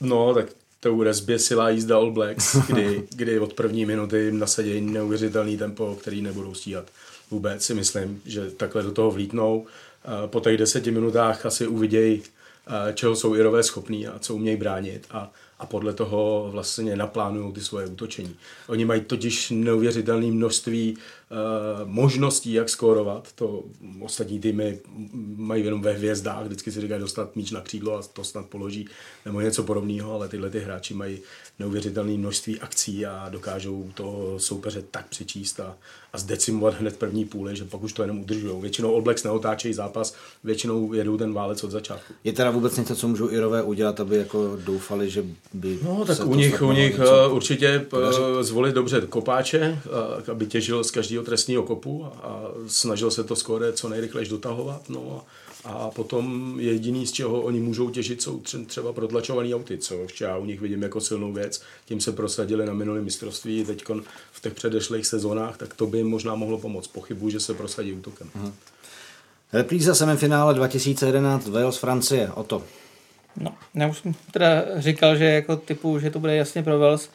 [0.01, 0.47] No, tak
[0.81, 5.97] to bude zběsilá jízda All Blacks, kdy, kdy od první minuty jim nasadí neuvěřitelný tempo,
[6.01, 6.85] který nebudou stíhat.
[7.31, 9.67] Vůbec si myslím, že takhle do toho vlítnou.
[10.27, 12.23] Po těch deseti minutách asi uvidějí,
[12.95, 15.07] čeho jsou Irové schopní a co umějí bránit.
[15.11, 18.37] A a podle toho vlastně naplánují ty svoje útočení.
[18.67, 20.99] Oni mají totiž neuvěřitelné množství uh,
[21.85, 23.33] možností, jak skórovat.
[23.35, 23.65] To
[24.01, 24.81] ostatní týmy
[25.37, 28.89] mají jenom ve hvězdách, vždycky si říkají dostat míč na křídlo a to snad položí
[29.25, 31.19] nebo něco podobného, ale tyhle ty hráči mají
[31.59, 35.77] neuvěřitelné množství akcí a dokážou to soupeře tak přečíst a,
[36.13, 38.61] a zdecimovat hned první půli, že pak už to jenom udržují.
[38.63, 40.15] Většinou All Blacks neotáčejí zápas,
[40.45, 42.15] většinou jedou ten válec od začátku.
[42.25, 45.25] Je teda vůbec něco, co můžou Irové udělat, aby jako doufali, že
[45.55, 48.21] by No, tak u nich, u nich uh, určitě podařit.
[48.21, 49.79] Uh, zvolit dobře kopáče,
[50.33, 54.89] aby těžil z každého trestního kopu a snažil se to skóre co nejrychleji dotahovat.
[54.89, 55.25] No a
[55.65, 60.45] a potom jediný, z čeho oni můžou těžit, jsou třeba protlačované auty, což já u
[60.45, 61.63] nich vidím jako silnou věc.
[61.85, 63.85] Tím se prosadili na minulém mistrovství, teď
[64.33, 66.87] v těch předešlých sezónách, tak to by jim možná mohlo pomoct.
[66.87, 68.31] Pochybuji, že se prosadí útokem.
[68.37, 68.53] Uh-huh.
[69.53, 72.63] Repríza semifinále 2011 Wales Francie, o to.
[73.37, 77.11] No, já už jsem teda říkal, že jako typu, že to bude jasně pro Wales.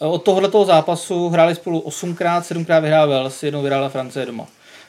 [0.00, 4.46] Od tohoto zápasu hráli spolu 8krát, 7krát vyhrál Wales, jednou vyhrála Francie doma.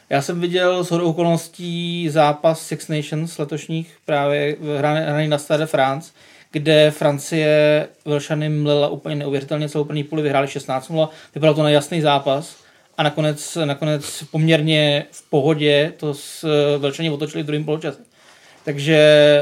[0.09, 6.11] Já jsem viděl s hodou okolností zápas Six Nations letošních, právě hraný, na Stade France,
[6.51, 12.01] kde Francie Velšany mlela úplně neuvěřitelně, celou první půli vyhráli 16-0, vypadal to na jasný
[12.01, 12.55] zápas
[12.97, 16.45] a nakonec, nakonec poměrně v pohodě to s
[16.77, 17.99] Velšani otočili v druhém poločase.
[18.65, 18.95] Takže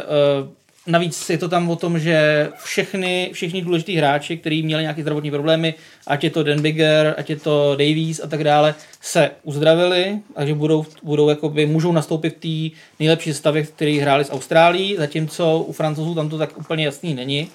[0.03, 5.01] eh, navíc je to tam o tom, že všechny, všichni důležitý hráči, kteří měli nějaké
[5.01, 5.73] zdravotní problémy,
[6.07, 10.53] ať je to Dan Bigger, ať je to Davies a tak dále, se uzdravili, takže
[10.53, 15.71] budou, budou jakoby, můžou nastoupit v té nejlepší stavě, který hráli s Austrálií, zatímco u
[15.71, 17.49] Francouzů tam to tak úplně jasný není.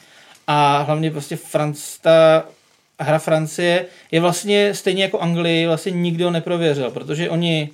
[0.47, 2.45] A hlavně prostě Franc, ta
[3.01, 7.70] hra Francie je vlastně stejně jako Anglii, vlastně nikdo neprověřil, protože oni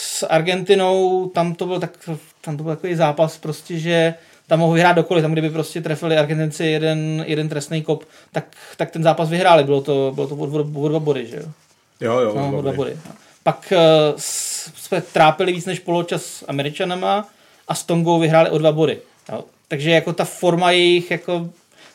[0.00, 4.14] s Argentinou, tam to byl, tak, tam to byl takový zápas prostě, že
[4.46, 8.44] tam mohli vyhrát dokoliv, tam kdyby prostě trefili Argentinci jeden, jeden trestný kop, tak,
[8.76, 11.52] tak ten zápas vyhráli, bylo to, bylo to o dva body, že jo?
[12.00, 12.96] Jo, jo, no, dva body.
[13.42, 13.78] Pak uh,
[14.16, 17.28] jsme trápili víc než poločas s Američanama
[17.68, 18.98] a s Tongou vyhráli o dva body.
[19.32, 19.44] Jo?
[19.68, 21.48] Takže jako ta forma jejich jako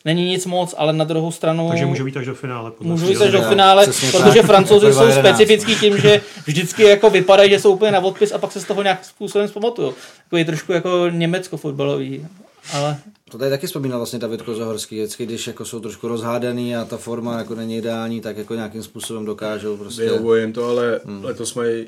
[0.05, 1.69] není nic moc, ale na druhou stranu...
[1.69, 2.71] Takže může být až do finále.
[2.79, 4.45] Můžu být až do finále, protože tak.
[4.45, 8.51] francouzi jsou specifický tím, že vždycky jako vypadají, že jsou úplně na odpis a pak
[8.51, 9.93] se z toho nějakým způsobem zpamatují.
[10.23, 12.27] Jako je trošku jako německo fotbalový.
[12.73, 12.97] Ale...
[13.31, 16.97] To tady taky vzpomínal vlastně David Kozohorský, vždycky, když jako jsou trošku rozhádaný a ta
[16.97, 20.01] forma jako není ideální, tak jako nějakým způsobem dokážou prostě...
[20.01, 21.25] Vyhovuje to, ale hmm.
[21.25, 21.87] letos mají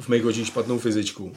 [0.00, 1.32] v mých očích špatnou fyzičku.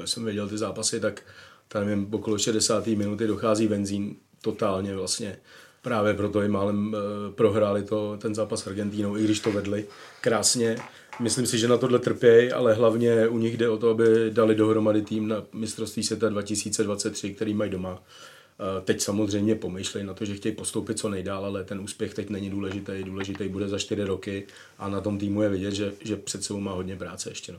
[0.00, 1.22] Já jsem viděl ty zápasy, tak
[1.68, 2.86] tam nevím, okolo 60.
[2.86, 5.36] minuty dochází benzín totálně vlastně.
[5.82, 9.86] Právě proto i málem e, prohráli to, ten zápas s Argentínou, i když to vedli
[10.20, 10.76] krásně.
[11.20, 14.54] Myslím si, že na tohle trpějí, ale hlavně u nich jde o to, aby dali
[14.54, 18.02] dohromady tým na mistrovství světa 2023, který mají doma.
[18.02, 22.30] E, teď samozřejmě pomýšlej na to, že chtějí postoupit co nejdál, ale ten úspěch teď
[22.30, 22.92] není důležitý.
[23.04, 24.46] Důležitý bude za čtyři roky
[24.78, 27.52] a na tom týmu je vidět, že, že před sebou má hodně práce ještě.
[27.52, 27.58] No.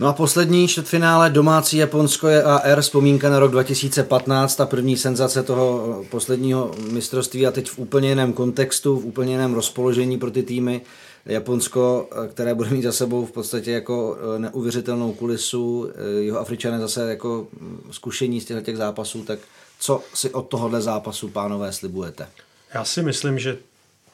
[0.00, 5.42] No a poslední čtvrtfinále domácí Japonsko je AR, vzpomínka na rok 2015, ta první senzace
[5.42, 10.42] toho posledního mistrovství a teď v úplně jiném kontextu, v úplně jiném rozpoložení pro ty
[10.42, 10.80] týmy.
[11.26, 16.78] Japonsko, které bude mít za sebou v podstatě jako eh, neuvěřitelnou kulisu, eh, jeho Afričané
[16.78, 19.38] zase jako mm, zkušení z těchto těch zápasů, tak
[19.80, 22.28] co si od tohohle zápasu, pánové, slibujete?
[22.74, 23.58] Já si myslím, že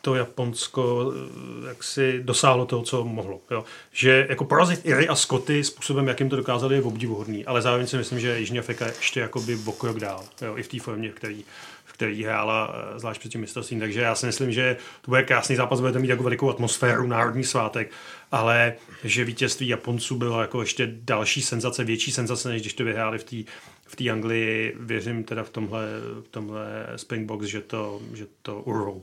[0.04, 3.40] to Japonsko eh, jak si dosáhlo toho, co mohlo.
[3.50, 3.64] Jo.
[3.92, 7.44] Že jako porazit Iry a Skoty způsobem, jakým to dokázali, je obdivuhodný.
[7.44, 10.24] Ale zároveň si myslím, že Jižní Afrika je ještě jakoby o krok dál.
[10.42, 11.44] Jo, I v té formě, který,
[11.84, 13.80] v který hrála eh, zvlášť před tím mistrovstvím.
[13.80, 17.44] Takže já si myslím, že to bude krásný zápas, budete mít jako velikou atmosféru, národní
[17.44, 17.90] svátek,
[18.32, 18.74] ale
[19.04, 23.24] že vítězství Japonců bylo jako ještě další senzace, větší senzace, než když to vyhráli v
[23.24, 23.52] té
[23.86, 25.86] v té Anglii věřím teda v tomhle,
[26.22, 29.02] v tomhle Springboks, že to, že to urou.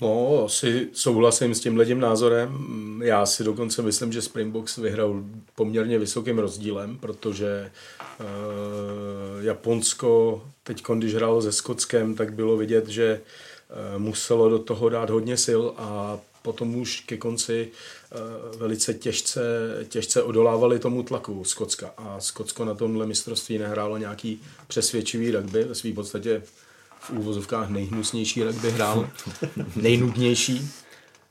[0.00, 2.58] No, asi souhlasím s tím ledím názorem.
[3.04, 5.24] Já si dokonce myslím, že Springboks vyhrál
[5.54, 7.70] poměrně vysokým rozdílem, protože
[8.20, 8.26] uh,
[9.44, 15.10] Japonsko teď, když hrálo se Skotskem, tak bylo vidět, že uh, muselo do toho dát
[15.10, 19.40] hodně sil a potom už ke konci uh, velice těžce,
[19.88, 21.94] těžce odolávali tomu tlaku Skotska.
[21.96, 26.42] A Skotsko na tomhle mistrovství nehrálo nějaký přesvědčivý rugby, ve svým podstatě
[27.04, 29.10] v úvozovkách nejhnusnější rugby hrál,
[29.76, 30.70] nejnudnější.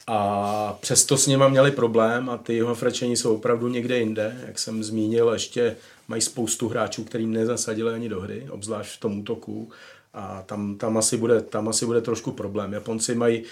[0.08, 4.42] A přesto s něma měli problém a ty jeho frečení jsou opravdu někde jinde.
[4.48, 5.76] Jak jsem zmínil, ještě
[6.08, 9.72] mají spoustu hráčů, kterým nezasadili ani do hry, obzvlášť v tom útoku.
[10.14, 12.74] A tam, tam, asi bude, tam asi bude trošku problém.
[12.74, 13.48] Japonci mají uh,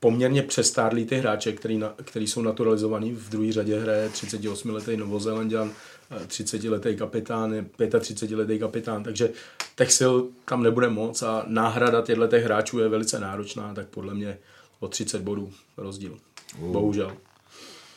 [0.00, 3.12] poměrně přestárlý ty hráče, který, na, který jsou naturalizovaný.
[3.12, 5.72] V druhé řadě hraje 38-letý Novozelandian,
[6.26, 9.30] 30-letý kapitán, 35-letý kapitán, takže
[9.76, 14.14] těch sil tam nebude moc a náhrada těchto těch hráčů je velice náročná, tak podle
[14.14, 14.38] mě
[14.80, 16.18] o 30 bodů rozdíl.
[16.58, 16.72] Uh.
[16.72, 17.12] Bohužel.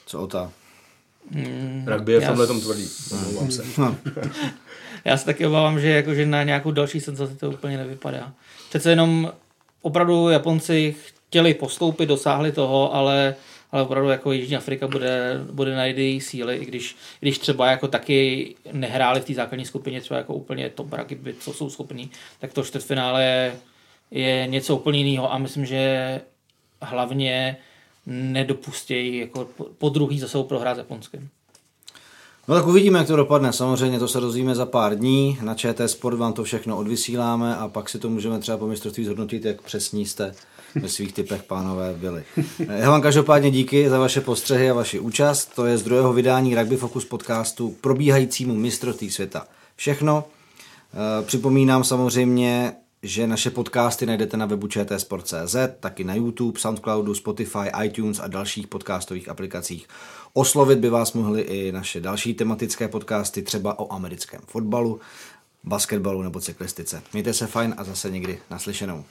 [0.05, 0.51] Co o ta?
[1.31, 3.63] Mm, Rugby je v tomhle tom tvrdý, omlouvám se.
[5.05, 8.33] já se taky obávám, že, jako, že na nějakou další senzaci to úplně nevypadá.
[8.69, 9.31] Přece jenom
[9.81, 13.35] opravdu Japonci chtěli postoupit, dosáhli toho, ale
[13.71, 17.87] ale opravdu jako Jižní Afrika bude, bude na její síly, i když, když třeba jako
[17.87, 22.53] taky nehráli v té základní skupině třeba jako úplně top rugby, co jsou schopní, tak
[22.53, 23.55] to čtvrtfinále je,
[24.11, 26.21] je něco úplně jiného a myslím, že
[26.81, 27.57] hlavně
[28.05, 29.47] nedopustějí jako
[29.77, 31.29] po druhý za sebou prohrát s Japonskem.
[32.47, 33.53] No tak uvidíme, jak to dopadne.
[33.53, 35.37] Samozřejmě to se dozvíme za pár dní.
[35.41, 39.05] Na ČT Sport vám to všechno odvysíláme a pak si to můžeme třeba po mistrovství
[39.05, 40.33] zhodnotit, jak přesní jste
[40.75, 42.23] ve svých typech, pánové, byli.
[42.75, 45.55] Já vám každopádně díky za vaše postřehy a vaši účast.
[45.55, 49.47] To je z druhého vydání Rugby Focus podcastu k probíhajícímu mistrovství světa.
[49.75, 50.23] Všechno.
[50.93, 57.69] Eh, připomínám samozřejmě, že naše podcasty najdete na webu čtsport.cz, taky na YouTube, Soundcloudu, Spotify,
[57.83, 59.87] iTunes a dalších podcastových aplikacích.
[60.33, 64.99] Oslovit by vás mohly i naše další tematické podcasty, třeba o americkém fotbalu,
[65.63, 67.01] basketbalu nebo cyklistice.
[67.13, 69.05] Mějte se fajn a zase někdy naslyšenou.